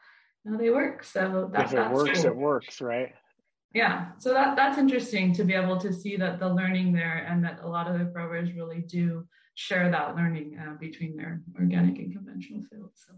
no, 0.46 0.58
they 0.58 0.70
work. 0.70 1.04
So 1.04 1.50
that's 1.52 1.72
that, 1.72 1.88
if 1.88 1.92
it 1.92 1.94
works, 1.94 2.24
it 2.24 2.36
works, 2.36 2.82
right? 2.82 3.14
Yeah. 3.74 4.08
So 4.18 4.34
that 4.34 4.56
that's 4.56 4.78
interesting 4.78 5.34
to 5.34 5.44
be 5.44 5.54
able 5.54 5.78
to 5.80 5.94
see 5.94 6.16
that 6.18 6.40
the 6.40 6.50
learning 6.50 6.94
there 6.94 7.26
and 7.30 7.44
that 7.44 7.60
a 7.62 7.68
lot 7.68 7.88
of 7.88 8.00
the 8.00 8.06
growers 8.06 8.52
really 8.54 8.82
do 8.82 9.28
share 9.56 9.92
that 9.92 10.16
learning 10.16 10.58
uh, 10.60 10.76
between 10.80 11.16
their 11.16 11.42
organic 11.60 12.00
and 12.00 12.14
conventional 12.14 12.64
fields. 12.72 13.04
So 13.06 13.14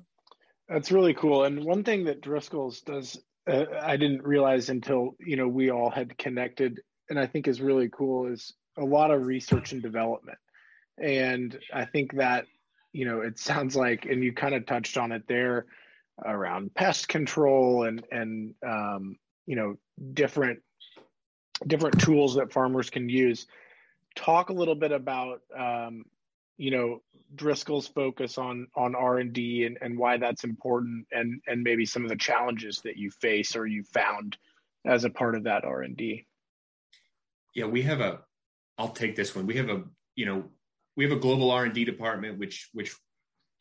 that's 0.67 0.91
really 0.91 1.13
cool. 1.13 1.43
And 1.45 1.63
one 1.63 1.83
thing 1.83 2.05
that 2.05 2.21
Driscoll's 2.21 2.81
does, 2.81 3.19
uh, 3.47 3.65
I 3.81 3.95
didn't 3.97 4.23
realize 4.23 4.69
until 4.69 5.15
you 5.19 5.37
know 5.37 5.47
we 5.47 5.69
all 5.69 5.89
had 5.89 6.17
connected, 6.17 6.81
and 7.09 7.19
I 7.19 7.27
think 7.27 7.47
is 7.47 7.61
really 7.61 7.89
cool 7.89 8.27
is 8.27 8.53
a 8.77 8.83
lot 8.83 9.11
of 9.11 9.25
research 9.25 9.71
and 9.73 9.81
development. 9.81 10.37
and 10.97 11.57
I 11.73 11.85
think 11.85 12.15
that 12.15 12.45
you 12.91 13.05
know 13.05 13.21
it 13.21 13.39
sounds 13.39 13.75
like, 13.75 14.05
and 14.05 14.23
you 14.23 14.33
kind 14.33 14.55
of 14.55 14.65
touched 14.65 14.97
on 14.97 15.11
it 15.11 15.23
there 15.29 15.67
around 16.25 16.73
pest 16.75 17.07
control 17.07 17.83
and 17.83 18.03
and 18.11 18.53
um, 18.67 19.17
you 19.45 19.55
know 19.55 19.75
different 20.13 20.59
different 21.67 21.99
tools 21.99 22.35
that 22.35 22.51
farmers 22.51 22.89
can 22.89 23.09
use. 23.09 23.47
Talk 24.15 24.49
a 24.49 24.53
little 24.53 24.75
bit 24.75 24.91
about 24.91 25.41
um, 25.57 26.03
you 26.57 26.71
know 26.71 27.01
Driscoll's 27.35 27.87
focus 27.87 28.37
on 28.37 28.67
on 28.75 28.95
R 28.95 29.19
and 29.19 29.33
D 29.33 29.65
and 29.81 29.97
why 29.97 30.17
that's 30.17 30.43
important, 30.43 31.07
and 31.11 31.41
and 31.47 31.63
maybe 31.63 31.85
some 31.85 32.03
of 32.03 32.09
the 32.09 32.15
challenges 32.15 32.81
that 32.83 32.97
you 32.97 33.11
face 33.11 33.55
or 33.55 33.65
you 33.67 33.83
found 33.83 34.37
as 34.85 35.03
a 35.03 35.09
part 35.09 35.35
of 35.35 35.43
that 35.43 35.63
R 35.63 35.81
and 35.81 35.95
D. 35.95 36.25
Yeah, 37.53 37.65
we 37.65 37.81
have 37.83 38.01
a. 38.01 38.19
I'll 38.77 38.89
take 38.89 39.15
this 39.15 39.35
one. 39.35 39.45
We 39.45 39.57
have 39.57 39.69
a 39.69 39.83
you 40.15 40.25
know 40.25 40.43
we 40.97 41.03
have 41.03 41.13
a 41.13 41.19
global 41.19 41.51
R 41.51 41.65
and 41.65 41.73
D 41.73 41.85
department 41.85 42.37
which 42.37 42.69
which 42.73 42.95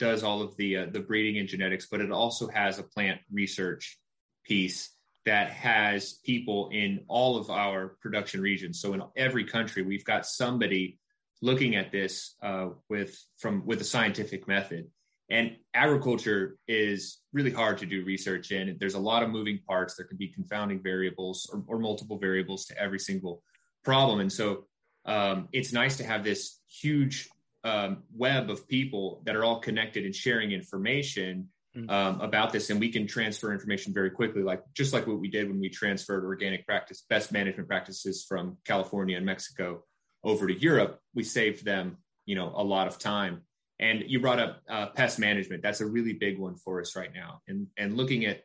does 0.01 0.25
all 0.25 0.43
of 0.43 0.57
the 0.57 0.79
uh, 0.79 0.87
the 0.91 1.01
breeding 1.01 1.39
and 1.39 1.49
genetics, 1.49 1.87
but 1.87 2.01
it 2.01 2.11
also 2.11 2.49
has 2.49 2.79
a 2.79 2.83
plant 2.83 3.21
research 3.31 3.99
piece 4.45 4.91
that 5.27 5.51
has 5.51 6.15
people 6.25 6.71
in 6.73 7.05
all 7.07 7.37
of 7.37 7.51
our 7.51 7.97
production 8.01 8.41
regions. 8.41 8.81
So 8.81 8.95
in 8.95 9.03
every 9.15 9.45
country, 9.45 9.83
we've 9.83 10.05
got 10.05 10.27
somebody 10.27 10.99
looking 11.43 11.77
at 11.77 11.93
this 11.93 12.35
uh, 12.43 12.71
with 12.89 13.17
from 13.39 13.65
with 13.67 13.81
a 13.81 13.85
scientific 13.85 14.49
method. 14.49 14.89
And 15.29 15.57
agriculture 15.75 16.57
is 16.67 17.21
really 17.33 17.53
hard 17.53 17.79
to 17.79 17.87
do 17.87 18.05
research 18.05 18.51
in. 18.51 18.77
There's 18.81 18.95
a 18.95 18.99
lot 19.13 19.23
of 19.23 19.31
moving 19.31 19.61
parts. 19.69 19.95
There 19.95 20.07
can 20.07 20.17
be 20.17 20.27
confounding 20.27 20.83
variables 20.83 21.49
or, 21.53 21.63
or 21.69 21.79
multiple 21.79 22.19
variables 22.19 22.65
to 22.67 22.77
every 22.77 22.99
single 22.99 23.41
problem. 23.85 24.19
And 24.19 24.33
so 24.33 24.65
um, 25.05 25.49
it's 25.53 25.73
nice 25.73 25.99
to 25.99 26.05
have 26.05 26.25
this 26.25 26.59
huge 26.67 27.29
um, 27.65 28.05
web 28.15 28.51
of 28.51 28.67
people 28.69 29.23
that 29.25 29.37
are 29.37 29.45
all 29.45 29.61
connected 29.61 30.05
and 30.05 30.15
sharing 30.15 30.53
information 30.53 31.49
hmm. 31.75 31.89
um, 31.91 32.21
about 32.21 32.53
this, 32.53 32.71
and 32.71 32.81
we 32.81 32.91
can 32.91 33.07
transfer 33.07 33.53
information 33.53 33.93
very 33.93 34.11
quickly, 34.11 34.43
like 34.43 34.63
just 34.75 34.93
like 34.93 35.07
what 35.07 35.21
we 35.21 35.29
did 35.29 35.49
when 35.49 35.61
we 35.61 35.69
transferred 35.69 36.25
organic 36.25 36.67
practice, 36.67 37.05
best 37.09 37.33
management 37.33 37.69
practices 37.69 38.25
from 38.29 38.57
California 38.65 39.17
and 39.17 39.27
Mexico 39.27 39.85
over 40.25 40.47
to 40.47 40.59
Europe. 40.59 41.01
We 41.15 41.25
saved 41.25 41.65
them, 41.65 41.99
you 42.27 42.35
know, 42.35 42.53
a 42.55 42.65
lot 42.65 42.87
of 42.87 42.99
time. 42.99 43.43
And 43.79 44.05
you 44.07 44.21
brought 44.21 44.39
up 44.39 44.61
uh, 44.69 44.87
pest 44.89 45.19
management. 45.19 45.63
That's 45.63 45.81
a 45.81 45.87
really 45.87 46.13
big 46.13 46.39
one 46.39 46.57
for 46.57 46.81
us 46.81 46.95
right 46.97 47.13
now. 47.15 47.41
And 47.49 47.67
and 47.79 47.97
looking 47.97 48.27
at 48.27 48.43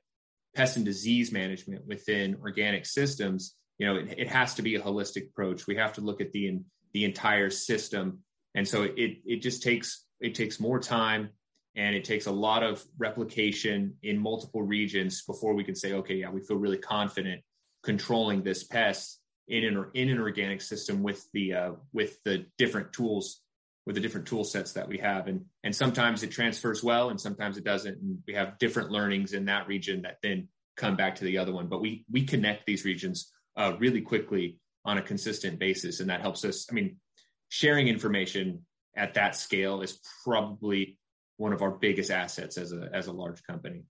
pest 0.56 0.78
and 0.78 0.86
disease 0.86 1.32
management 1.32 1.86
within 1.86 2.38
organic 2.41 2.86
systems, 2.86 3.56
you 3.78 3.86
know, 3.86 3.97
it, 3.97 4.15
it 4.17 4.30
has 4.30 4.56
to 4.56 4.62
be 4.62 4.75
a 4.75 4.82
holistic 4.82 5.28
approach. 5.28 5.67
We 5.67 5.75
have 5.75 5.93
to 5.93 6.01
look 6.01 6.21
at 6.21 6.32
the 6.32 6.60
the 6.93 7.04
entire 7.04 7.49
system 7.49 8.19
and 8.56 8.68
so 8.68 8.84
it 8.84 9.20
it 9.26 9.41
just 9.41 9.62
takes 9.62 10.06
it 10.20 10.34
takes 10.34 10.60
more 10.60 10.80
time 10.80 11.30
and 11.76 11.96
it 11.96 12.06
takes 12.06 12.26
a 12.26 12.32
lot 12.32 12.63
of 12.63 12.84
replication 12.98 13.96
in 14.02 14.18
multiple 14.18 14.63
regions 14.63 15.24
before 15.24 15.54
we 15.54 15.63
can 15.63 15.76
say 15.76 15.94
okay 15.94 16.15
yeah 16.15 16.32
we 16.32 16.41
feel 16.41 16.58
really 16.58 16.78
confident 16.78 17.41
controlling 17.84 18.41
this 18.41 18.63
pest 18.63 19.20
in 19.48 19.63
an 19.63 19.86
in 19.94 20.10
an 20.10 20.20
organic 20.20 20.62
system 20.62 21.04
with 21.04 21.24
the 21.34 21.54
uh, 21.54 21.72
with 21.94 22.18
the 22.24 22.46
different 22.58 22.91
tools 22.94 23.41
with 23.86 23.96
the 23.96 24.02
different 24.02 24.28
tool 24.28 24.44
sets 24.44 24.74
that 24.74 24.88
we 24.88 24.98
have. 24.98 25.28
And 25.28 25.46
and 25.63 25.76
sometimes 25.76 26.24
it 26.24 26.32
transfers 26.32 26.84
well 26.84 27.10
and 27.10 27.22
sometimes 27.22 27.58
it 27.58 27.63
doesn't. 27.63 27.98
And 27.98 28.20
we 28.28 28.34
have 28.34 28.58
different 28.58 28.91
learnings 28.91 29.34
in 29.34 29.46
that 29.46 29.68
region 29.68 30.02
that 30.02 30.18
then 30.24 30.48
come 30.76 30.96
back 30.96 31.15
to 31.15 31.24
the 31.24 31.38
other 31.38 31.54
one. 31.54 31.68
But 31.68 31.82
we 31.82 32.06
we 32.12 32.26
connect 32.26 32.65
these 32.65 32.86
regions 32.86 33.32
uh, 33.56 33.74
really 33.80 34.02
quickly 34.02 34.60
on 34.84 34.98
a 34.98 35.02
consistent 35.02 35.60
basis. 35.60 36.00
And 36.00 36.10
that 36.10 36.22
helps 36.22 36.44
us 36.44 36.68
i 36.70 36.74
mean 36.74 36.98
sharing 37.49 37.88
information 37.88 38.65
at 38.95 39.13
that 39.15 39.36
scale 39.36 39.81
is 39.81 39.99
probably 40.23 40.97
one 41.38 41.53
of 41.53 41.62
our 41.62 41.71
biggest 41.71 42.12
assets 42.12 42.58
as 42.58 42.71
a 42.71 42.89
as 42.93 43.08
a 43.08 43.12
large 43.12 43.43
company. 43.43 43.84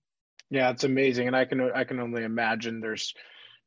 Yeah, 0.50 0.70
it's 0.70 0.84
amazing, 0.84 1.26
and 1.26 1.36
I 1.36 1.44
can 1.44 1.60
I 1.60 1.84
can 1.84 2.00
only 2.00 2.24
imagine 2.24 2.80
there's 2.80 3.14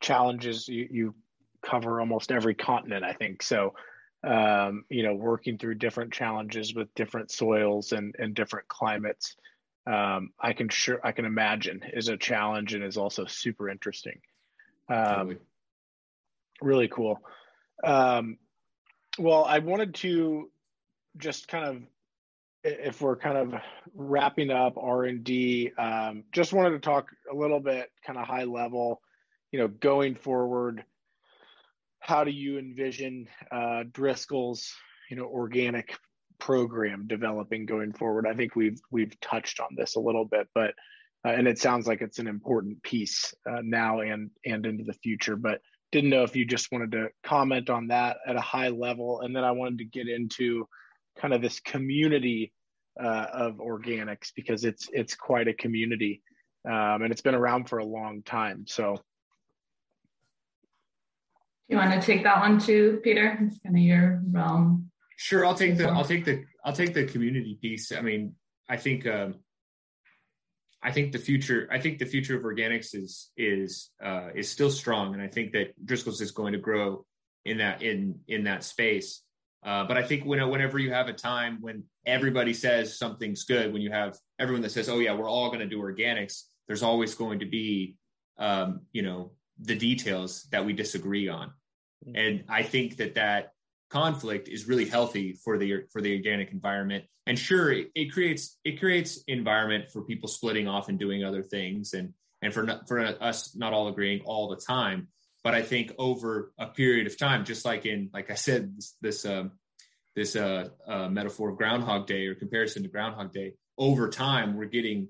challenges 0.01 0.67
you, 0.67 0.87
you 0.91 1.15
cover 1.61 1.99
almost 1.99 2.31
every 2.31 2.55
continent. 2.55 3.03
I 3.03 3.13
think 3.13 3.43
so. 3.43 3.73
Um, 4.21 4.83
you 4.89 5.03
know, 5.03 5.15
working 5.15 5.57
through 5.57 5.75
different 5.75 6.11
challenges 6.11 6.73
with 6.73 6.93
different 6.93 7.31
soils 7.31 7.91
and 7.91 8.15
and 8.19 8.33
different 8.33 8.67
climates. 8.67 9.35
Um, 9.87 10.31
I 10.39 10.53
can 10.53 10.69
sure 10.69 10.99
I 11.03 11.13
can 11.13 11.25
imagine 11.25 11.81
is 11.93 12.09
a 12.09 12.17
challenge 12.17 12.73
and 12.73 12.83
is 12.83 12.97
also 12.97 13.25
super 13.25 13.69
interesting. 13.69 14.19
Um, 14.89 15.05
totally. 15.05 15.37
Really 16.61 16.87
cool. 16.89 17.19
Um, 17.83 18.37
well, 19.19 19.43
I 19.43 19.59
wanted 19.59 19.95
to 19.95 20.49
just 21.17 21.47
kind 21.47 21.65
of, 21.65 21.81
if 22.63 23.01
we're 23.01 23.15
kind 23.15 23.37
of 23.37 23.53
wrapping 23.93 24.49
up 24.49 24.77
R 24.77 25.03
and 25.05 25.23
D, 25.23 25.71
um, 25.77 26.23
just 26.31 26.53
wanted 26.53 26.71
to 26.71 26.79
talk 26.79 27.09
a 27.31 27.35
little 27.35 27.59
bit, 27.59 27.89
kind 28.05 28.17
of 28.17 28.25
high 28.25 28.45
level, 28.45 29.01
you 29.51 29.59
know, 29.59 29.67
going 29.67 30.15
forward. 30.15 30.83
How 31.99 32.23
do 32.23 32.31
you 32.31 32.57
envision 32.57 33.27
uh, 33.51 33.83
Driscoll's, 33.91 34.73
you 35.09 35.17
know, 35.17 35.25
organic 35.25 35.95
program 36.39 37.07
developing 37.07 37.65
going 37.65 37.93
forward? 37.93 38.25
I 38.25 38.33
think 38.33 38.55
we've 38.55 38.79
we've 38.91 39.19
touched 39.19 39.59
on 39.59 39.75
this 39.75 39.95
a 39.95 39.99
little 39.99 40.25
bit, 40.25 40.47
but 40.55 40.73
uh, 41.25 41.29
and 41.29 41.47
it 41.47 41.59
sounds 41.59 41.87
like 41.87 42.01
it's 42.01 42.19
an 42.19 42.27
important 42.27 42.81
piece 42.83 43.33
uh, 43.49 43.61
now 43.63 43.99
and 43.99 44.31
and 44.45 44.65
into 44.65 44.85
the 44.85 44.93
future. 44.93 45.35
But 45.35 45.59
didn't 45.91 46.09
know 46.09 46.23
if 46.23 46.35
you 46.35 46.45
just 46.45 46.71
wanted 46.71 46.91
to 46.91 47.09
comment 47.23 47.69
on 47.69 47.87
that 47.87 48.17
at 48.27 48.35
a 48.35 48.41
high 48.41 48.69
level. 48.69 49.21
And 49.21 49.35
then 49.35 49.43
i 49.43 49.51
wanted 49.51 49.79
to 49.79 49.85
get 49.85 50.07
into 50.07 50.67
kind 51.19 51.33
of 51.33 51.41
this 51.41 51.59
community 51.59 52.53
uh, 53.01 53.27
of 53.31 53.55
organics 53.55 54.31
because 54.35 54.65
it's 54.65 54.89
it's 54.91 55.15
quite 55.15 55.47
a 55.47 55.53
community 55.53 56.21
um, 56.65 57.01
and 57.01 57.11
it's 57.11 57.21
been 57.21 57.35
around 57.35 57.69
for 57.69 57.79
a 57.79 57.85
long 57.85 58.21
time. 58.23 58.65
So 58.67 59.01
you 61.67 61.77
want 61.77 61.93
to 61.93 62.05
take 62.05 62.23
that 62.23 62.39
one 62.39 62.59
too 62.59 62.99
peter? 63.03 63.37
It's 63.41 63.59
kind 63.59 63.75
of 63.75 63.81
your 63.81 64.21
realm. 64.31 64.91
Sure 65.17 65.45
i'll 65.45 65.55
take 65.55 65.77
the 65.77 65.87
i'll 65.87 66.03
take 66.03 66.25
the 66.25 66.43
i'll 66.65 66.73
take 66.73 66.93
the 66.93 67.05
community 67.05 67.57
piece. 67.61 67.91
I 67.91 68.01
mean 68.01 68.35
i 68.67 68.75
think 68.75 69.07
um, 69.07 69.35
I 70.81 70.91
think 70.91 71.11
the 71.11 71.19
future. 71.19 71.67
I 71.71 71.79
think 71.79 71.99
the 71.99 72.05
future 72.05 72.37
of 72.37 72.43
organics 72.43 72.95
is 72.95 73.31
is 73.35 73.91
uh, 74.03 74.29
is 74.33 74.49
still 74.49 74.71
strong, 74.71 75.13
and 75.13 75.21
I 75.21 75.27
think 75.27 75.51
that 75.53 75.73
Driscoll's 75.85 76.21
is 76.21 76.31
going 76.31 76.53
to 76.53 76.59
grow 76.59 77.05
in 77.45 77.57
that 77.57 77.81
in 77.81 78.19
in 78.27 78.45
that 78.45 78.63
space. 78.63 79.21
Uh, 79.61 79.83
but 79.83 79.97
I 79.97 80.03
think 80.03 80.23
when, 80.23 80.39
whenever 80.49 80.79
you 80.79 80.93
have 80.93 81.09
a 81.09 81.13
time 81.13 81.57
when 81.59 81.83
everybody 82.05 82.53
says 82.53 82.97
something's 82.97 83.43
good, 83.43 83.73
when 83.73 83.81
you 83.81 83.91
have 83.91 84.17
everyone 84.39 84.61
that 84.61 84.71
says, 84.71 84.87
"Oh 84.87 84.99
yeah, 84.99 85.13
we're 85.13 85.29
all 85.29 85.49
going 85.49 85.59
to 85.59 85.65
do 85.67 85.81
organics," 85.81 86.43
there's 86.67 86.83
always 86.83 87.13
going 87.13 87.39
to 87.39 87.45
be, 87.45 87.95
um, 88.37 88.81
you 88.93 89.01
know, 89.01 89.31
the 89.59 89.75
details 89.75 90.47
that 90.51 90.65
we 90.65 90.71
disagree 90.71 91.27
on. 91.27 91.51
Mm-hmm. 92.07 92.15
And 92.15 92.43
I 92.47 92.63
think 92.63 92.97
that 92.97 93.15
that 93.15 93.51
conflict 93.89 94.47
is 94.47 94.67
really 94.67 94.85
healthy 94.85 95.33
for 95.33 95.57
the 95.57 95.83
for 95.91 96.01
the 96.01 96.15
organic 96.15 96.51
environment. 96.51 97.05
And 97.25 97.37
sure 97.37 97.71
it, 97.71 97.87
it, 97.95 98.11
creates 98.11 98.57
it 98.63 98.79
creates 98.79 99.23
environment 99.27 99.91
for 99.91 100.03
people 100.03 100.27
splitting 100.27 100.67
off 100.67 100.89
and 100.89 100.97
doing 100.97 101.23
other 101.23 101.43
things 101.43 101.93
and 101.93 102.13
and 102.41 102.53
for 102.53 102.81
for 102.87 102.99
us 102.99 103.55
not 103.55 103.73
all 103.73 103.87
agreeing 103.87 104.21
all 104.25 104.49
the 104.49 104.61
time. 104.61 105.07
But 105.43 105.55
i 105.55 105.61
think 105.61 105.93
over 105.97 106.51
a 106.57 106.67
period 106.67 107.07
of 107.07 107.17
time 107.17 107.45
just 107.45 107.63
like 107.63 107.85
in 107.85 108.09
like 108.13 108.29
i 108.29 108.33
said 108.33 108.75
this 108.75 108.95
this 109.01 109.25
um, 109.25 109.51
this 110.15 110.35
uh, 110.35 110.67
uh, 110.85 111.07
metaphor 111.07 111.49
of 111.49 111.57
groundhog 111.57 112.07
day 112.07 112.25
or 112.25 112.35
comparison 112.35 112.83
to 112.83 112.89
groundhog 112.89 113.31
day 113.31 113.53
over 113.77 114.09
time 114.09 114.57
we're 114.57 114.65
getting 114.65 115.07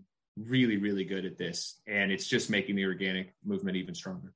really 0.47 0.77
really 0.77 1.03
good 1.03 1.25
at 1.25 1.37
this. 1.37 1.79
And 1.87 2.11
it's 2.11 2.27
just 2.27 2.49
making 2.49 2.75
the 2.75 2.85
organic 2.85 3.33
movement 3.43 3.77
even 3.77 3.95
stronger. 3.95 4.33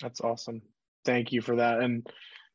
That's 0.00 0.20
awesome. 0.20 0.62
Thank 1.04 1.32
you 1.32 1.40
for 1.40 1.56
that. 1.56 1.80
And 1.80 2.06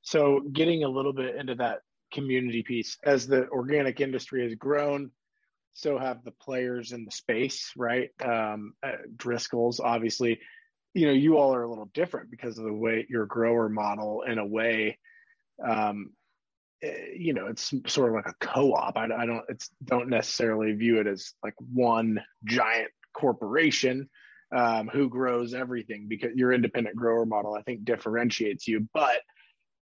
so 0.01 0.41
getting 0.51 0.83
a 0.83 0.89
little 0.89 1.13
bit 1.13 1.35
into 1.35 1.55
that 1.55 1.81
community 2.13 2.63
piece 2.63 2.97
as 3.03 3.27
the 3.27 3.47
organic 3.49 3.99
industry 3.99 4.43
has 4.43 4.55
grown, 4.55 5.11
so 5.73 5.97
have 5.97 6.23
the 6.23 6.31
players 6.31 6.91
in 6.91 7.05
the 7.05 7.11
space, 7.11 7.71
right? 7.77 8.09
Um, 8.23 8.73
uh, 8.81 8.93
Driscoll's 9.15 9.79
obviously, 9.79 10.39
you 10.93 11.05
know, 11.05 11.13
you 11.13 11.37
all 11.37 11.53
are 11.53 11.63
a 11.63 11.69
little 11.69 11.89
different 11.93 12.31
because 12.31 12.57
of 12.57 12.65
the 12.65 12.73
way 12.73 13.05
your 13.09 13.25
grower 13.25 13.69
model 13.69 14.23
in 14.23 14.39
a 14.39 14.45
way. 14.45 14.97
Um, 15.63 16.11
eh, 16.81 17.13
you 17.15 17.33
know, 17.33 17.47
it's 17.47 17.73
sort 17.85 18.09
of 18.09 18.15
like 18.15 18.27
a 18.27 18.45
co-op. 18.45 18.97
I, 18.97 19.05
I 19.05 19.25
don't, 19.25 19.43
it's 19.49 19.69
don't 19.83 20.09
necessarily 20.09 20.73
view 20.73 20.99
it 20.99 21.07
as 21.07 21.33
like 21.43 21.55
one 21.59 22.21
giant 22.45 22.89
corporation 23.13 24.09
um, 24.55 24.87
who 24.87 25.09
grows 25.09 25.53
everything 25.53 26.07
because 26.07 26.31
your 26.35 26.53
independent 26.53 26.95
grower 26.95 27.25
model, 27.25 27.53
I 27.53 27.61
think, 27.61 27.83
differentiates 27.83 28.67
you. 28.67 28.87
But 28.93 29.21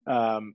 um, 0.07 0.55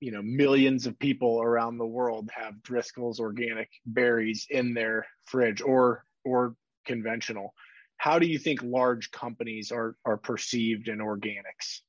you 0.00 0.12
know, 0.12 0.22
millions 0.22 0.86
of 0.86 0.98
people 0.98 1.42
around 1.42 1.76
the 1.76 1.86
world 1.86 2.30
have 2.32 2.62
Driscoll's 2.62 3.20
organic 3.20 3.68
berries 3.84 4.46
in 4.50 4.74
their 4.74 5.06
fridge 5.24 5.60
or 5.60 6.04
or 6.24 6.54
conventional. 6.86 7.54
How 7.98 8.18
do 8.18 8.26
you 8.26 8.38
think 8.38 8.62
large 8.62 9.10
companies 9.10 9.70
are 9.70 9.96
are 10.04 10.16
perceived 10.16 10.88
in 10.88 10.98
organics? 10.98 11.80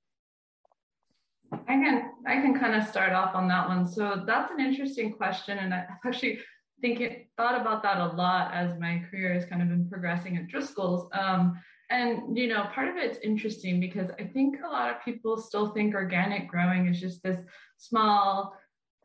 I 1.53 1.75
can 1.75 2.11
I 2.27 2.35
can 2.35 2.57
kind 2.59 2.75
of 2.75 2.87
start 2.87 3.13
off 3.13 3.33
on 3.35 3.47
that 3.47 3.67
one. 3.67 3.87
So 3.87 4.23
that's 4.25 4.51
an 4.51 4.59
interesting 4.59 5.13
question, 5.13 5.57
and 5.59 5.73
i've 5.73 5.85
actually 6.05 6.39
think 6.81 6.99
it, 6.99 7.27
thought 7.37 7.59
about 7.59 7.83
that 7.83 7.97
a 7.97 8.07
lot 8.07 8.53
as 8.53 8.77
my 8.79 9.03
career 9.09 9.33
has 9.33 9.45
kind 9.45 9.61
of 9.61 9.69
been 9.69 9.87
progressing 9.87 10.37
at 10.37 10.47
Driscoll's. 10.47 11.07
Um, 11.13 11.59
and 11.91 12.37
you 12.37 12.47
know, 12.47 12.63
part 12.73 12.87
of 12.87 12.95
it's 12.95 13.19
interesting 13.19 13.79
because 13.79 14.09
I 14.17 14.23
think 14.23 14.57
a 14.65 14.69
lot 14.69 14.89
of 14.89 15.03
people 15.03 15.37
still 15.37 15.71
think 15.71 15.93
organic 15.93 16.47
growing 16.47 16.87
is 16.87 16.99
just 16.99 17.21
this 17.21 17.39
small 17.77 18.55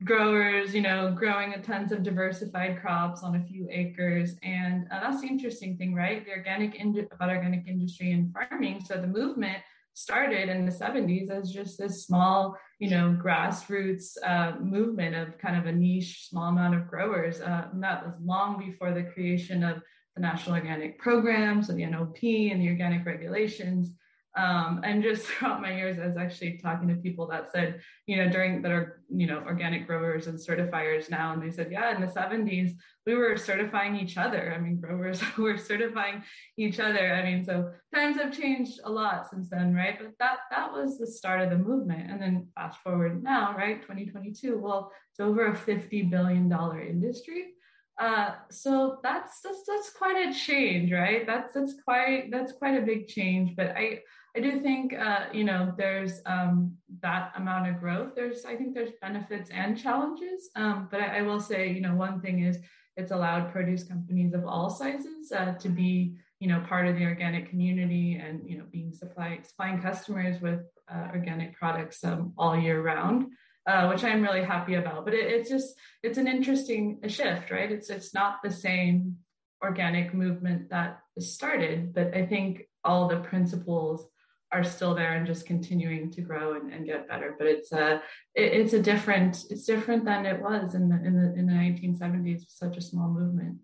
growers, 0.05 0.75
you 0.75 0.83
know, 0.83 1.11
growing 1.11 1.55
tons 1.62 1.90
of 1.90 2.03
diversified 2.03 2.81
crops 2.81 3.22
on 3.22 3.37
a 3.37 3.44
few 3.44 3.66
acres. 3.70 4.37
And 4.42 4.87
uh, 4.90 5.01
that's 5.01 5.22
the 5.22 5.27
interesting 5.27 5.77
thing, 5.77 5.94
right? 5.94 6.25
The 6.25 6.33
organic 6.33 6.75
ind- 6.75 7.09
about 7.11 7.31
organic 7.31 7.66
industry 7.66 8.12
and 8.12 8.33
farming. 8.33 8.83
So 8.85 9.01
the 9.01 9.07
movement 9.07 9.59
started 9.94 10.51
in 10.51 10.66
the 10.66 10.72
70s 10.72 11.31
as 11.31 11.51
just 11.51 11.79
this 11.79 12.05
small, 12.05 12.57
you 12.79 12.90
know, 12.90 13.18
grassroots 13.20 14.16
uh, 14.22 14.53
movement 14.61 15.14
of 15.14 15.38
kind 15.38 15.57
of 15.57 15.64
a 15.64 15.72
niche, 15.72 16.29
small 16.29 16.51
amount 16.51 16.75
of 16.75 16.87
growers. 16.87 17.40
Uh, 17.40 17.68
that 17.75 18.05
was 18.05 18.14
long 18.22 18.59
before 18.59 18.92
the 18.92 19.03
creation 19.03 19.64
of 19.64 19.81
the 20.16 20.22
National 20.22 20.57
Organic 20.57 20.98
Program, 20.98 21.62
so 21.62 21.74
the 21.74 21.87
NOP 21.87 22.22
and 22.22 22.61
the 22.61 22.68
organic 22.68 23.07
regulations. 23.07 23.92
Um, 24.37 24.83
and 24.85 25.02
just 25.02 25.22
throughout 25.26 25.62
my 25.62 25.74
years, 25.74 25.98
I 25.98 26.07
was 26.07 26.16
actually 26.16 26.59
talking 26.59 26.88
to 26.88 26.94
people 26.96 27.26
that 27.29 27.50
said, 27.50 27.81
you 28.07 28.16
know, 28.16 28.29
during 28.29 28.61
that 28.62 28.72
are, 28.72 29.02
you 29.09 29.26
know, 29.26 29.42
organic 29.46 29.87
growers 29.87 30.26
and 30.26 30.38
certifiers 30.38 31.11
now. 31.11 31.33
And 31.33 31.42
they 31.42 31.50
said, 31.50 31.70
yeah, 31.70 31.94
in 31.94 32.00
the 32.00 32.07
70s, 32.07 32.72
we 33.07 33.14
were 33.14 33.37
certifying 33.37 33.96
each 33.96 34.18
other. 34.18 34.52
I 34.55 34.59
mean, 34.59 34.81
growers 34.81 35.22
were 35.38 35.57
certifying 35.57 36.22
each 36.59 36.81
other. 36.81 37.14
I 37.14 37.22
mean, 37.24 37.44
so 37.44 37.72
times 37.94 38.18
have 38.18 38.37
changed 38.37 38.81
a 38.85 38.90
lot 38.90 39.29
since 39.31 39.48
then, 39.48 39.74
right? 39.74 39.98
But 39.98 40.12
that 40.18 40.38
that 40.50 40.72
was 40.72 40.98
the 40.98 41.07
start 41.07 41.40
of 41.40 41.50
the 41.50 41.59
movement. 41.59 42.11
And 42.11 42.20
then 42.20 42.48
fast 42.55 42.81
forward 42.81 43.22
now, 43.22 43.55
right? 43.57 43.81
2022. 43.81 44.59
Well, 44.59 44.92
it's 45.11 45.20
over 45.20 45.46
a 45.46 45.57
$50 45.57 46.11
billion 46.11 46.52
industry. 46.88 47.52
Uh, 47.99 48.33
so 48.51 48.99
that's, 49.03 49.41
that's 49.41 49.63
that's 49.67 49.91
quite 49.91 50.29
a 50.29 50.35
change, 50.35 50.93
right? 50.93 51.27
That's 51.27 51.55
that's 51.55 51.75
quite 51.83 52.31
that's 52.31 52.53
quite 52.53 52.77
a 52.77 52.85
big 52.85 53.09
change. 53.09 53.57
But 53.57 53.69
I 53.77 54.01
I 54.37 54.41
do 54.41 54.61
think, 54.61 54.93
uh, 54.93 55.27
you 55.33 55.45
know, 55.45 55.73
there's 55.79 56.21
um, 56.27 56.77
that 57.01 57.33
amount 57.37 57.71
of 57.71 57.81
growth. 57.81 58.15
There's, 58.15 58.45
I 58.45 58.55
think 58.55 58.75
there's 58.75 58.91
benefits 59.01 59.49
and 59.51 59.79
challenges. 59.79 60.51
Um, 60.57 60.89
but 60.91 61.01
I, 61.01 61.19
I, 61.19 61.23
will 61.23 61.41
say, 61.41 61.73
you 61.73 61.81
know, 61.81 61.95
one 61.95 62.21
thing 62.21 62.45
is 62.45 62.59
it's 62.99 63.13
allowed 63.13 63.51
produce 63.51 63.85
companies 63.85 64.35
of 64.35 64.45
all 64.45 64.69
sizes 64.69 65.33
uh, 65.33 65.55
to 65.55 65.71
be, 65.71 66.17
you 66.39 66.49
know, 66.49 66.63
part 66.69 66.87
of 66.87 66.97
the 66.97 67.05
organic 67.07 67.49
community 67.49 68.21
and, 68.23 68.47
you 68.47 68.59
know, 68.59 68.65
being 68.71 68.93
supply, 68.93 69.39
supplying 69.43 69.81
customers 69.81 70.39
with 70.43 70.61
uh, 70.93 71.09
organic 71.15 71.57
products 71.57 72.05
um, 72.05 72.35
all 72.37 72.59
year 72.59 72.83
round. 72.83 73.29
Uh, 73.66 73.88
which 73.88 74.05
I'm 74.05 74.22
really 74.22 74.44
happy 74.44 74.74
about. 74.74 75.05
But 75.05 75.14
it, 75.14 75.26
it's 75.26 75.50
just 75.50 75.74
it's 76.05 76.18
an 76.18 76.29
interesting 76.29 77.00
shift, 77.09 77.50
right? 77.50 77.72
It's 77.72 77.90
it's 77.90 78.14
not 78.14 78.37
the 78.40 78.50
same 78.50 79.16
organic 79.61 80.14
movement 80.14 80.70
that 80.70 81.00
started, 81.18 81.92
but 81.92 82.14
I 82.14 82.26
think 82.26 82.68
all 82.85 83.09
the 83.09 83.16
principles 83.16 84.07
are 84.52 84.62
still 84.62 84.94
there 84.94 85.16
and 85.16 85.26
just 85.26 85.46
continuing 85.46 86.12
to 86.12 86.20
grow 86.20 86.55
and, 86.55 86.72
and 86.72 86.87
get 86.87 87.09
better. 87.09 87.35
But 87.37 87.48
it's 87.48 87.72
a 87.72 87.96
it, 88.37 88.52
it's 88.52 88.72
a 88.72 88.81
different 88.81 89.44
it's 89.50 89.64
different 89.64 90.05
than 90.05 90.26
it 90.26 90.40
was 90.40 90.76
in 90.76 90.88
the 90.88 90.96
in 91.05 91.16
the 91.16 91.35
in 91.37 91.46
the 91.46 91.52
1970s. 91.52 92.42
Such 92.48 92.76
a 92.76 92.81
small 92.81 93.09
movement. 93.09 93.59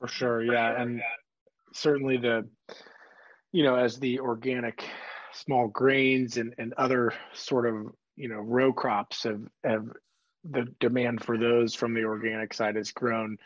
For 0.00 0.08
sure, 0.08 0.42
yeah, 0.42 0.80
and 0.80 1.00
certainly 1.72 2.18
the 2.18 2.46
you 3.52 3.64
know 3.64 3.76
as 3.76 3.98
the 3.98 4.20
organic 4.20 4.84
small 5.32 5.68
grains 5.68 6.36
and 6.36 6.54
and 6.58 6.74
other 6.74 7.14
sort 7.32 7.66
of 7.66 7.94
you 8.20 8.28
know 8.28 8.40
row 8.40 8.72
crops 8.72 9.24
have 9.24 9.42
have 9.64 9.86
the 10.44 10.66
demand 10.78 11.22
for 11.22 11.36
those 11.36 11.74
from 11.74 11.94
the 11.94 12.04
organic 12.04 12.54
side 12.54 12.76
has 12.76 12.92
grown. 12.92 13.38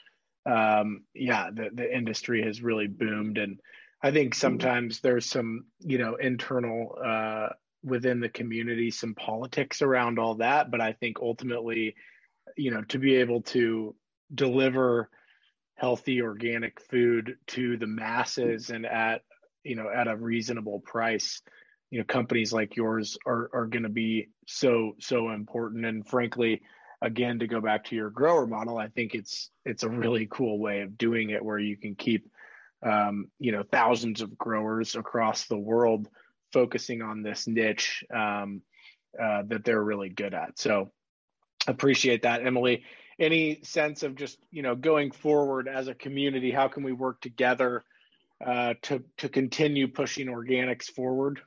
Um, 0.47 1.05
yeah, 1.15 1.51
the 1.53 1.71
the 1.73 1.97
industry 1.97 2.43
has 2.43 2.63
really 2.63 2.87
boomed 2.87 3.39
and 3.39 3.61
I 4.05 4.11
think 4.11 4.35
sometimes 4.35 5.01
there's 5.01 5.25
some, 5.25 5.65
you 5.81 5.97
know, 5.97 6.17
internal 6.17 6.95
uh, 7.03 7.49
within 7.83 8.21
the 8.21 8.29
community, 8.29 8.91
some 8.91 9.15
politics 9.15 9.81
around 9.81 10.19
all 10.19 10.35
that. 10.35 10.71
But 10.71 10.83
I 10.83 10.93
think 10.93 11.21
ultimately, 11.23 11.95
you 12.55 12.71
know, 12.71 12.83
to 12.89 12.99
be 12.99 13.15
able 13.15 13.41
to 13.43 13.95
deliver 14.35 15.09
healthy 15.77 16.21
organic 16.21 16.83
food 16.83 17.39
to 17.47 17.79
the 17.79 17.87
masses 17.87 18.69
and 18.69 18.85
at, 18.85 19.23
you 19.63 19.75
know, 19.75 19.89
at 19.89 20.07
a 20.07 20.17
reasonable 20.17 20.81
price, 20.81 21.41
you 21.95 22.01
know, 22.01 22.05
companies 22.07 22.53
like 22.53 22.75
yours 22.75 23.17
are 23.25 23.49
are 23.53 23.67
going 23.67 23.85
to 23.85 23.89
be 23.89 24.27
so 24.49 24.97
so 24.99 25.31
important. 25.31 25.87
And 25.87 26.05
frankly, 26.05 26.61
again, 27.01 27.39
to 27.39 27.47
go 27.47 27.61
back 27.61 27.85
to 27.85 27.95
your 27.95 28.11
grower 28.11 28.49
model, 28.49 28.77
I 28.79 28.89
think 28.89 29.15
it's 29.15 29.49
it's 29.65 29.85
a 29.85 29.89
really 29.89 30.27
cool 30.29 30.59
way 30.59 30.81
of 30.81 30.99
doing 30.99 31.31
it 31.31 31.45
where 31.45 31.61
you 31.61 31.77
can 31.77 31.95
keep 31.95 32.29
um, 32.83 33.29
you 33.39 33.53
know 33.53 33.63
thousands 33.63 34.23
of 34.23 34.37
growers 34.37 34.97
across 34.97 35.45
the 35.45 35.57
world 35.57 36.09
focusing 36.53 37.01
on 37.01 37.23
this 37.23 37.47
niche 37.47 38.03
um, 38.13 38.63
uh, 39.17 39.45
that 39.47 39.65
they're 39.65 39.81
really 39.81 40.09
good 40.09 40.35
at. 40.35 40.59
So 40.59 40.91
appreciate 41.69 42.23
that, 42.23 42.45
Emily. 42.45 42.83
Any 43.21 43.61
sense 43.63 44.03
of 44.03 44.17
just 44.17 44.37
you 44.51 44.63
know 44.63 44.75
going 44.75 45.13
forward 45.13 45.69
as 45.69 45.87
a 45.87 45.95
community? 45.95 46.51
How 46.51 46.67
can 46.67 46.83
we 46.83 46.93
work 46.93 47.21
together 47.21 47.85
uh, 48.45 48.75
to 48.83 49.05
to 49.19 49.29
continue 49.29 49.87
pushing 49.87 50.27
organics 50.27 50.87
forward? 50.87 51.41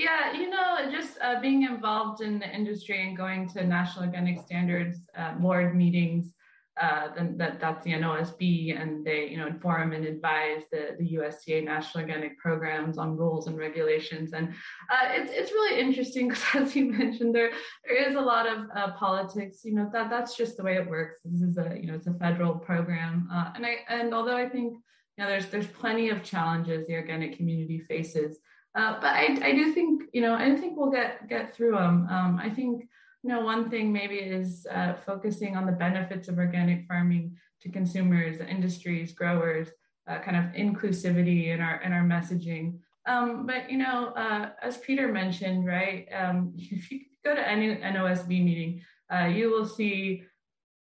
Yeah, 0.00 0.32
you 0.32 0.48
know, 0.48 0.90
just 0.90 1.18
uh, 1.20 1.40
being 1.40 1.62
involved 1.64 2.22
in 2.22 2.38
the 2.38 2.48
industry 2.48 3.06
and 3.06 3.16
going 3.16 3.48
to 3.50 3.66
national 3.66 4.06
organic 4.06 4.40
standards 4.40 4.98
uh, 5.16 5.34
board 5.34 5.76
meetings 5.76 6.32
uh, 6.80 7.08
then 7.14 7.36
that, 7.36 7.60
that's 7.60 7.84
the 7.84 7.92
NOSB, 7.92 8.80
and 8.80 9.04
they 9.04 9.28
you 9.28 9.36
know 9.36 9.46
inform 9.46 9.92
and 9.92 10.06
advise 10.06 10.62
the, 10.72 10.96
the 10.98 11.16
USDA 11.16 11.62
national 11.62 12.04
organic 12.04 12.38
programs 12.38 12.96
on 12.96 13.16
rules 13.16 13.48
and 13.48 13.58
regulations. 13.58 14.32
And 14.32 14.48
uh, 14.90 15.08
it's 15.10 15.30
it's 15.32 15.52
really 15.52 15.78
interesting 15.78 16.28
because 16.28 16.44
as 16.54 16.74
you 16.74 16.86
mentioned, 16.86 17.34
there 17.34 17.50
there 17.84 18.08
is 18.08 18.16
a 18.16 18.20
lot 18.20 18.46
of 18.46 18.66
uh, 18.74 18.92
politics. 18.92 19.60
You 19.64 19.74
know 19.74 19.90
that 19.92 20.08
that's 20.08 20.36
just 20.36 20.56
the 20.56 20.62
way 20.62 20.76
it 20.76 20.88
works. 20.88 21.20
This 21.24 21.42
is 21.42 21.58
a 21.58 21.76
you 21.78 21.88
know 21.88 21.94
it's 21.94 22.06
a 22.06 22.14
federal 22.14 22.54
program, 22.54 23.28
uh, 23.30 23.50
and 23.54 23.66
I 23.66 23.78
and 23.88 24.14
although 24.14 24.36
I 24.36 24.48
think 24.48 24.72
you 25.18 25.24
know 25.24 25.28
there's 25.28 25.46
there's 25.46 25.66
plenty 25.66 26.08
of 26.08 26.22
challenges 26.22 26.86
the 26.86 26.94
organic 26.94 27.36
community 27.36 27.80
faces. 27.80 28.38
Uh, 28.74 29.00
but 29.00 29.12
I, 29.14 29.38
I 29.42 29.52
do 29.52 29.72
think 29.72 30.04
you 30.12 30.20
know 30.20 30.34
I 30.34 30.54
think 30.56 30.76
we'll 30.76 30.90
get 30.90 31.28
get 31.28 31.54
through 31.54 31.72
them. 31.72 32.06
Um, 32.10 32.40
I 32.42 32.50
think 32.50 32.88
you 33.22 33.28
know, 33.28 33.40
one 33.40 33.68
thing 33.68 33.92
maybe 33.92 34.16
is 34.16 34.66
uh, 34.70 34.94
focusing 35.04 35.56
on 35.56 35.66
the 35.66 35.72
benefits 35.72 36.28
of 36.28 36.38
organic 36.38 36.86
farming 36.86 37.36
to 37.60 37.68
consumers, 37.68 38.40
industries, 38.40 39.12
growers, 39.12 39.68
uh, 40.08 40.18
kind 40.20 40.36
of 40.36 40.44
inclusivity 40.54 41.48
in 41.48 41.60
our 41.60 41.82
in 41.82 41.92
our 41.92 42.02
messaging. 42.02 42.78
Um, 43.06 43.46
but 43.46 43.70
you 43.70 43.78
know, 43.78 44.08
uh, 44.16 44.50
as 44.62 44.78
Peter 44.78 45.12
mentioned, 45.12 45.66
right? 45.66 46.06
Um, 46.14 46.54
if 46.58 46.90
you 46.90 47.00
go 47.24 47.34
to 47.34 47.48
any 47.48 47.76
NOSB 47.76 48.28
meeting, 48.28 48.82
uh, 49.12 49.26
you 49.26 49.50
will 49.50 49.66
see 49.66 50.24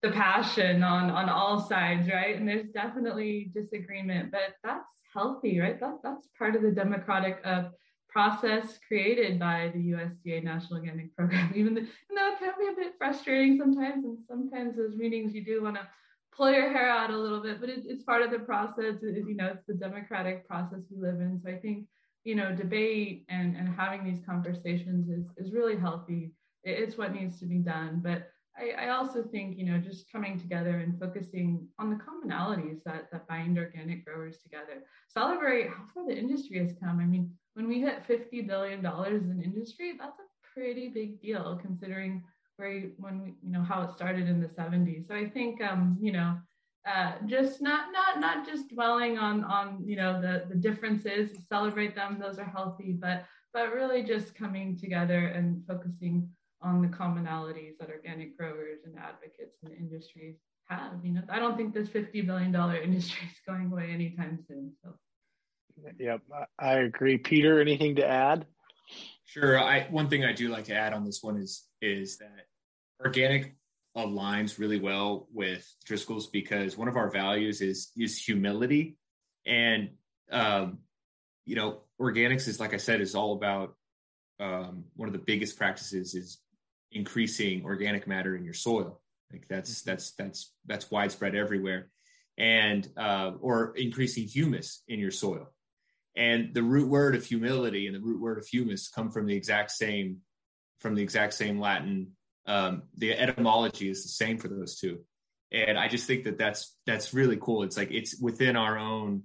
the 0.04 0.12
passion 0.12 0.82
on 0.82 1.10
on 1.10 1.30
all 1.30 1.58
sides, 1.58 2.08
right? 2.08 2.36
And 2.36 2.46
there's 2.46 2.68
definitely 2.68 3.50
disagreement, 3.54 4.30
but 4.30 4.54
that's 4.62 5.00
healthy, 5.14 5.58
right? 5.58 5.80
That 5.80 6.00
that's 6.02 6.28
part 6.38 6.54
of 6.54 6.62
the 6.62 6.70
democratic 6.70 7.40
uh, 7.42 7.64
process 8.10 8.78
created 8.86 9.38
by 9.38 9.72
the 9.74 9.80
USDA 9.92 10.44
National 10.44 10.80
Organic 10.80 11.16
Program, 11.16 11.52
even 11.56 11.74
though 11.74 11.80
it 11.80 12.38
can 12.38 12.52
be 12.60 12.68
a 12.70 12.76
bit 12.76 12.94
frustrating 12.98 13.58
sometimes. 13.58 14.04
And 14.04 14.18
sometimes 14.28 14.76
those 14.76 14.94
meetings 14.94 15.34
you 15.34 15.42
do 15.42 15.62
want 15.62 15.76
to 15.76 15.88
pull 16.36 16.50
your 16.50 16.70
hair 16.70 16.90
out 16.90 17.10
a 17.10 17.16
little 17.16 17.40
bit, 17.40 17.58
but 17.60 17.70
it, 17.70 17.84
it's 17.86 18.04
part 18.04 18.20
of 18.20 18.30
the 18.30 18.40
process. 18.40 18.96
It, 19.02 19.26
you 19.26 19.36
know, 19.36 19.52
it's 19.54 19.66
the 19.66 19.74
democratic 19.74 20.46
process 20.46 20.80
we 20.90 21.00
live 21.00 21.20
in. 21.20 21.40
So 21.42 21.50
I 21.50 21.56
think, 21.56 21.86
you 22.24 22.34
know, 22.34 22.54
debate 22.54 23.24
and, 23.30 23.56
and 23.56 23.68
having 23.74 24.04
these 24.04 24.22
conversations 24.26 25.08
is, 25.08 25.24
is 25.38 25.54
really 25.54 25.76
healthy. 25.76 26.32
It, 26.62 26.78
it's 26.82 26.98
what 26.98 27.14
needs 27.14 27.40
to 27.40 27.46
be 27.46 27.58
done. 27.58 28.00
But 28.04 28.28
I, 28.56 28.86
I, 28.86 28.88
also 28.90 29.22
think, 29.22 29.58
you 29.58 29.66
know, 29.66 29.78
just 29.78 30.10
coming 30.12 30.38
together 30.38 30.78
and 30.78 30.98
focusing 30.98 31.66
on 31.78 31.90
the 31.90 31.96
commonalities 31.96 32.82
that, 32.84 33.10
that 33.10 33.26
bind 33.26 33.58
organic 33.58 34.04
growers 34.04 34.38
together. 34.38 34.84
Celebrate 35.08 35.68
how 35.68 35.84
far 35.92 36.06
the 36.06 36.16
industry 36.16 36.58
has 36.58 36.72
come. 36.80 37.00
I 37.00 37.04
mean, 37.04 37.32
when 37.54 37.66
we 37.66 37.80
hit 37.80 38.06
$50 38.06 38.46
billion 38.46 38.84
in 38.84 39.42
industry, 39.42 39.94
that's 39.98 40.18
a 40.18 40.54
pretty 40.54 40.88
big 40.88 41.20
deal 41.20 41.58
considering 41.60 42.22
where 42.56 42.82
when 42.98 43.22
we, 43.22 43.34
you 43.42 43.50
know, 43.50 43.62
how 43.62 43.82
it 43.82 43.92
started 43.92 44.28
in 44.28 44.40
the 44.40 44.48
70s. 44.48 45.08
So 45.08 45.14
I 45.14 45.28
think, 45.28 45.60
um, 45.62 45.98
you 46.00 46.12
know, 46.12 46.36
uh, 46.86 47.12
just 47.26 47.62
not 47.62 47.86
not 47.92 48.20
not 48.20 48.46
just 48.46 48.68
dwelling 48.68 49.16
on 49.16 49.42
on 49.44 49.82
you 49.86 49.96
know 49.96 50.20
the 50.20 50.44
the 50.50 50.54
differences 50.54 51.30
celebrate 51.48 51.94
them 51.94 52.18
those 52.20 52.38
are 52.38 52.44
healthy 52.44 52.92
but 52.92 53.24
but 53.54 53.72
really 53.72 54.02
just 54.02 54.34
coming 54.34 54.76
together 54.76 55.28
and 55.28 55.66
focusing 55.66 56.28
on 56.64 56.82
the 56.82 56.88
commonalities 56.88 57.78
that 57.78 57.90
organic 57.90 58.36
growers 58.36 58.78
and 58.84 58.96
advocates 58.98 59.58
and 59.62 59.72
industries 59.72 60.36
have 60.68 60.92
you 61.04 61.12
know 61.12 61.22
i 61.28 61.38
don't 61.38 61.56
think 61.56 61.74
this 61.74 61.88
50 61.88 62.22
billion 62.22 62.50
dollar 62.50 62.76
industry 62.76 63.28
is 63.30 63.38
going 63.46 63.70
away 63.70 63.90
anytime 63.90 64.38
soon 64.48 64.72
so 64.82 64.94
Yep, 65.98 66.20
I 66.58 66.74
agree. 66.74 67.18
Peter, 67.18 67.60
anything 67.60 67.96
to 67.96 68.06
add? 68.06 68.46
Sure. 69.24 69.58
I 69.58 69.86
one 69.90 70.08
thing 70.08 70.24
I 70.24 70.32
do 70.32 70.48
like 70.48 70.66
to 70.66 70.74
add 70.74 70.92
on 70.92 71.04
this 71.04 71.20
one 71.22 71.36
is 71.36 71.64
is 71.80 72.18
that 72.18 72.46
organic 73.04 73.56
aligns 73.96 74.58
really 74.58 74.78
well 74.78 75.28
with 75.32 75.68
Driscoll's 75.84 76.26
because 76.26 76.76
one 76.76 76.88
of 76.88 76.96
our 76.96 77.10
values 77.10 77.60
is 77.60 77.90
is 77.96 78.18
humility, 78.18 78.96
and 79.46 79.90
um, 80.30 80.78
you 81.44 81.56
know, 81.56 81.80
organics 82.00 82.46
is 82.46 82.60
like 82.60 82.74
I 82.74 82.78
said 82.78 83.00
is 83.00 83.14
all 83.14 83.34
about 83.34 83.74
um, 84.40 84.84
one 84.94 85.08
of 85.08 85.12
the 85.12 85.18
biggest 85.18 85.56
practices 85.56 86.14
is 86.14 86.38
increasing 86.94 87.64
organic 87.64 88.06
matter 88.06 88.36
in 88.36 88.44
your 88.44 88.54
soil. 88.54 89.00
Like 89.32 89.46
that's 89.48 89.82
mm-hmm. 89.82 89.90
that's 89.90 90.12
that's 90.12 90.52
that's 90.66 90.90
widespread 90.90 91.34
everywhere, 91.34 91.90
and 92.38 92.88
uh, 92.96 93.32
or 93.40 93.74
increasing 93.76 94.26
humus 94.26 94.82
in 94.88 94.98
your 94.98 95.10
soil. 95.10 95.50
And 96.16 96.54
the 96.54 96.62
root 96.62 96.88
word 96.88 97.16
of 97.16 97.24
humility 97.24 97.86
and 97.88 97.96
the 97.96 98.00
root 98.00 98.20
word 98.20 98.38
of 98.38 98.46
humus 98.46 98.88
come 98.88 99.10
from 99.10 99.26
the 99.26 99.34
exact 99.34 99.72
same 99.72 100.18
from 100.80 100.94
the 100.94 101.02
exact 101.02 101.34
same 101.34 101.58
Latin. 101.58 102.12
Um, 102.46 102.82
the 102.96 103.12
etymology 103.12 103.88
is 103.88 104.02
the 104.02 104.10
same 104.10 104.38
for 104.38 104.48
those 104.48 104.78
two, 104.78 105.00
and 105.50 105.78
I 105.78 105.88
just 105.88 106.06
think 106.06 106.24
that 106.24 106.38
that's 106.38 106.76
that's 106.86 107.14
really 107.14 107.38
cool. 107.40 107.62
It's 107.62 107.76
like 107.76 107.90
it's 107.90 108.20
within 108.20 108.54
our 108.54 108.78
own 108.78 109.24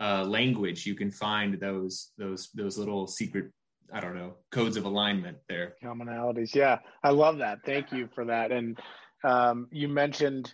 uh, 0.00 0.24
language. 0.24 0.86
You 0.86 0.94
can 0.94 1.10
find 1.10 1.60
those 1.60 2.12
those 2.16 2.48
those 2.54 2.78
little 2.78 3.06
secret 3.06 3.50
I 3.92 4.00
don't 4.00 4.14
know 4.14 4.34
codes 4.50 4.76
of 4.76 4.84
alignment 4.84 5.38
there. 5.48 5.74
Commonalities, 5.82 6.54
yeah, 6.54 6.78
I 7.02 7.10
love 7.10 7.38
that. 7.38 7.60
Thank 7.64 7.92
you 7.92 8.08
for 8.14 8.24
that. 8.26 8.52
And 8.52 8.78
um, 9.24 9.68
you 9.70 9.88
mentioned, 9.88 10.52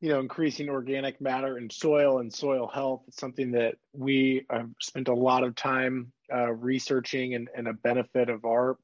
you 0.00 0.10
know, 0.10 0.20
increasing 0.20 0.68
organic 0.68 1.20
matter 1.20 1.58
in 1.58 1.70
soil 1.70 2.18
and 2.18 2.32
soil 2.32 2.68
health. 2.72 3.02
It's 3.08 3.18
something 3.18 3.52
that 3.52 3.76
we 3.92 4.46
have 4.50 4.68
spent 4.80 5.08
a 5.08 5.14
lot 5.14 5.44
of 5.44 5.54
time 5.54 6.12
uh, 6.32 6.52
researching 6.52 7.34
and, 7.34 7.48
and, 7.54 7.68
a 7.68 7.74
benefit 7.74 8.30
of 8.30 8.44
our 8.44 8.78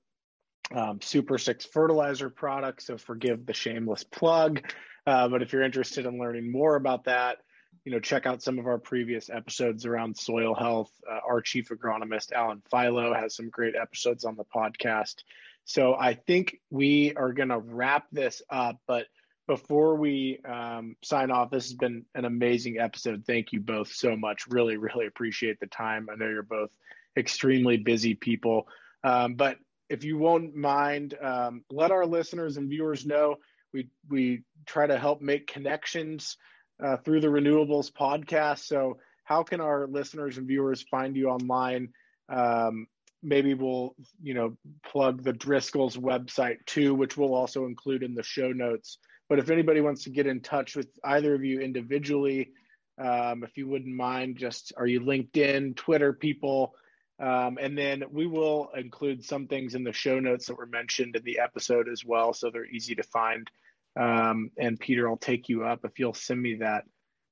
um, 0.74 1.00
Super 1.00 1.38
Six 1.38 1.64
fertilizer 1.64 2.30
products. 2.30 2.86
So 2.86 2.98
forgive 2.98 3.46
the 3.46 3.54
shameless 3.54 4.04
plug, 4.04 4.60
uh, 5.06 5.28
but 5.28 5.42
if 5.42 5.52
you're 5.52 5.62
interested 5.62 6.06
in 6.06 6.18
learning 6.18 6.52
more 6.52 6.76
about 6.76 7.04
that 7.04 7.38
you 7.84 7.92
know, 7.92 8.00
check 8.00 8.26
out 8.26 8.42
some 8.42 8.58
of 8.58 8.66
our 8.66 8.78
previous 8.78 9.30
episodes 9.30 9.86
around 9.86 10.16
soil 10.16 10.54
health. 10.54 10.90
Uh, 11.10 11.20
our 11.26 11.40
chief 11.40 11.70
agronomist, 11.70 12.32
Alan 12.32 12.62
Philo, 12.70 13.14
has 13.14 13.34
some 13.34 13.48
great 13.48 13.74
episodes 13.74 14.24
on 14.24 14.36
the 14.36 14.44
podcast. 14.44 15.16
So 15.64 15.94
I 15.94 16.14
think 16.14 16.56
we 16.70 17.14
are 17.14 17.32
going 17.32 17.48
to 17.48 17.58
wrap 17.58 18.06
this 18.12 18.42
up. 18.50 18.76
But 18.86 19.06
before 19.46 19.96
we 19.96 20.40
um, 20.44 20.96
sign 21.02 21.30
off, 21.30 21.50
this 21.50 21.64
has 21.64 21.74
been 21.74 22.04
an 22.14 22.24
amazing 22.24 22.78
episode. 22.78 23.24
Thank 23.26 23.52
you 23.52 23.60
both 23.60 23.92
so 23.92 24.16
much. 24.16 24.46
Really, 24.48 24.76
really 24.76 25.06
appreciate 25.06 25.58
the 25.60 25.66
time. 25.66 26.08
I 26.10 26.16
know 26.16 26.28
you're 26.28 26.42
both 26.42 26.70
extremely 27.16 27.78
busy 27.78 28.14
people. 28.14 28.68
Um, 29.02 29.34
but 29.34 29.56
if 29.88 30.04
you 30.04 30.18
won't 30.18 30.54
mind, 30.54 31.14
um, 31.20 31.64
let 31.70 31.90
our 31.90 32.06
listeners 32.06 32.56
and 32.56 32.68
viewers 32.68 33.06
know 33.06 33.36
we 33.72 33.88
we 34.08 34.42
try 34.66 34.86
to 34.86 34.98
help 34.98 35.20
make 35.20 35.46
connections 35.46 36.36
uh, 36.82 36.96
through 36.98 37.20
the 37.20 37.28
Renewables 37.28 37.90
podcast. 37.90 38.60
So, 38.60 38.98
how 39.24 39.42
can 39.42 39.60
our 39.60 39.86
listeners 39.86 40.38
and 40.38 40.46
viewers 40.46 40.82
find 40.82 41.16
you 41.16 41.28
online? 41.28 41.90
Um, 42.28 42.86
maybe 43.22 43.54
we'll, 43.54 43.94
you 44.22 44.34
know, 44.34 44.56
plug 44.84 45.22
the 45.22 45.32
Driscoll's 45.32 45.96
website 45.96 46.64
too, 46.66 46.94
which 46.94 47.16
we'll 47.16 47.34
also 47.34 47.66
include 47.66 48.02
in 48.02 48.14
the 48.14 48.22
show 48.22 48.52
notes. 48.52 48.98
But 49.28 49.38
if 49.38 49.50
anybody 49.50 49.80
wants 49.80 50.04
to 50.04 50.10
get 50.10 50.26
in 50.26 50.40
touch 50.40 50.74
with 50.74 50.88
either 51.04 51.34
of 51.34 51.44
you 51.44 51.60
individually, 51.60 52.50
um, 52.98 53.44
if 53.44 53.56
you 53.56 53.68
wouldn't 53.68 53.94
mind, 53.94 54.36
just 54.36 54.72
are 54.76 54.86
you 54.86 55.00
LinkedIn, 55.00 55.76
Twitter 55.76 56.12
people? 56.12 56.74
Um, 57.20 57.58
and 57.60 57.76
then 57.76 58.04
we 58.10 58.26
will 58.26 58.70
include 58.76 59.24
some 59.24 59.46
things 59.46 59.74
in 59.74 59.84
the 59.84 59.92
show 59.92 60.18
notes 60.18 60.46
that 60.46 60.56
were 60.56 60.66
mentioned 60.66 61.16
in 61.16 61.22
the 61.22 61.38
episode 61.38 61.88
as 61.88 62.04
well, 62.04 62.32
so 62.32 62.50
they're 62.50 62.64
easy 62.64 62.94
to 62.94 63.02
find. 63.02 63.48
Um, 63.98 64.50
and 64.58 64.78
Peter, 64.78 65.08
I'll 65.08 65.16
take 65.16 65.48
you 65.48 65.64
up 65.64 65.80
if 65.84 65.98
you'll 65.98 66.14
send 66.14 66.40
me 66.40 66.56
that 66.56 66.84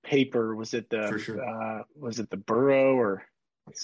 paper. 0.05 0.55
Was 0.55 0.75
it 0.75 0.91
the 0.91 1.19
sure. 1.19 1.43
uh, 1.43 1.83
was 1.95 2.19
it 2.19 2.31
the 2.31 2.37
Burrow 2.37 2.97
or 2.97 3.23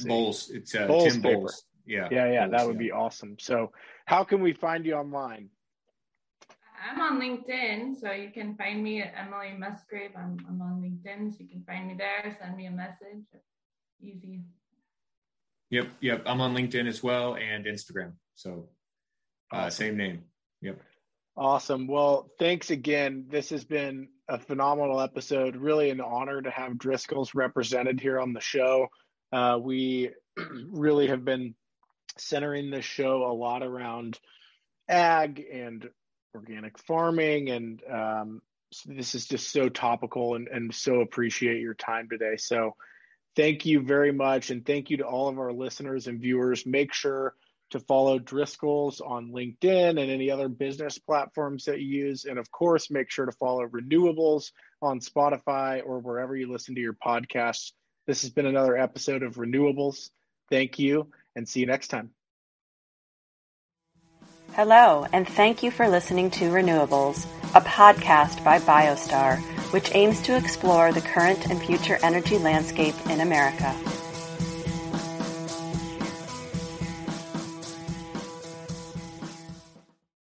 Bowles? 0.05 0.51
It's 0.51 0.75
uh, 0.75 0.87
Bowles 0.87 1.13
Tim 1.13 1.23
paper. 1.23 1.37
Bowles. 1.37 1.65
Yeah, 1.87 2.09
yeah, 2.11 2.33
yeah. 2.33 2.47
Bowles, 2.47 2.51
that 2.53 2.67
would 2.67 2.77
yeah. 2.77 2.87
be 2.87 2.93
awesome. 2.93 3.37
So, 3.39 3.73
how 4.07 4.25
can 4.25 4.41
we 4.41 4.53
find 4.53 4.85
you 4.87 4.95
online? 4.95 5.51
I'm 6.87 7.01
on 7.01 7.21
LinkedIn, 7.21 7.99
so 7.99 8.13
you 8.13 8.31
can 8.31 8.57
find 8.57 8.83
me 8.83 9.01
at 9.01 9.15
Emily 9.17 9.55
Musgrave. 9.57 10.11
I'm, 10.17 10.37
I'm 10.47 10.61
on 10.61 10.83
LinkedIn, 10.83 11.33
so 11.33 11.39
you 11.41 11.49
can 11.49 11.65
find 11.65 11.87
me 11.89 11.95
there. 11.97 12.37
Send 12.39 12.57
me 12.57 12.67
a 12.67 12.71
message. 12.71 13.25
Easy. 14.03 14.43
Yep, 15.71 15.89
yep. 16.01 16.23
I'm 16.27 16.41
on 16.43 16.55
LinkedIn 16.55 16.87
as 16.87 17.03
well 17.03 17.37
and 17.37 17.65
Instagram. 17.65 18.13
So, 18.35 18.69
uh, 19.53 19.57
awesome. 19.57 19.71
same 19.71 19.97
name. 19.97 20.25
Yep. 20.61 20.79
Awesome. 21.37 21.89
Well, 21.89 22.31
thanks 22.39 22.71
again. 22.71 23.27
This 23.29 23.51
has 23.51 23.65
been 23.65 24.09
a 24.29 24.39
phenomenal 24.39 25.01
episode. 25.01 25.57
Really 25.57 25.91
an 25.91 26.01
honor 26.01 26.41
to 26.41 26.51
have 26.51 26.79
Driscoll's 26.79 27.35
represented 27.35 28.01
here 28.01 28.21
on 28.21 28.33
the 28.33 28.41
show. 28.41 28.87
Uh, 29.33 29.59
we 29.61 30.11
really 30.71 31.09
have 31.09 31.25
been 31.25 31.57
centering 32.19 32.71
this 32.71 32.85
show 32.85 33.25
a 33.25 33.35
lot 33.35 33.65
around 33.65 34.19
ag 34.89 35.45
and 35.53 35.89
organic 36.37 36.79
farming. 36.79 37.51
And 37.51 37.83
um, 37.93 38.43
this 38.87 39.17
is 39.17 39.27
just 39.27 39.51
so 39.51 39.69
topical 39.69 40.37
and, 40.37 40.47
and 40.47 40.73
so 40.73 41.01
appreciate 41.01 41.61
your 41.61 41.75
time 41.75 42.09
today. 42.09 42.37
So 42.37 42.77
thank 43.35 43.67
you 43.67 43.81
very 43.81 44.13
much. 44.13 44.51
And 44.51 44.65
thank 44.65 44.89
you 44.91 44.99
to 44.99 45.05
all 45.05 45.29
of 45.29 45.41
our 45.41 45.53
listeners 45.53 46.07
and 46.07 46.21
viewers. 46.21 46.65
Make 46.65 46.93
sure 46.93 47.35
to 47.75 47.81
follow 47.81 48.21
Driscoll's 48.21 49.01
on 49.01 49.33
LinkedIn 49.33 50.01
and 50.01 50.11
any 50.11 50.31
other 50.31 50.49
business 50.49 50.97
platforms 50.97 51.65
that 51.65 51.81
you 51.81 52.07
use. 52.07 52.25
And 52.25 52.39
of 52.39 52.49
course, 52.53 52.89
make 52.89 53.11
sure 53.11 53.27
to 53.27 53.33
follow 53.33 53.67
Renewables 53.67 54.53
on 54.81 55.01
Spotify 55.01 55.83
or 55.85 55.99
wherever 55.99 56.37
you 56.37 56.53
listen 56.53 56.77
to 56.77 56.81
your 56.81 56.95
podcasts. 56.95 57.73
This 58.07 58.23
has 58.23 58.31
been 58.31 58.47
another 58.47 58.77
episode 58.77 59.25
of 59.25 59.35
Renewables. 59.35 60.11
Thank 60.51 60.79
you 60.79 61.11
and 61.35 61.49
see 61.49 61.61
you 61.61 61.67
next 61.67 61.89
time. 61.89 62.11
Hello, 64.53 65.05
and 65.13 65.27
thank 65.27 65.65
you 65.65 65.73
for 65.73 65.89
listening 65.89 66.31
to 66.31 66.53
Renewables, 66.53 67.27
a 67.57 67.61
podcast 67.61 68.45
by 68.45 68.61
Biostar, 68.61 69.39
which 69.73 69.93
aims 69.97 70.23
to 70.23 70.37
explore 70.37 70.93
the 70.93 71.01
current 71.01 71.51
and 71.51 71.61
future 71.61 71.99
energy 72.05 72.39
landscape 72.39 72.95
in 73.11 73.21
America. 73.21 73.75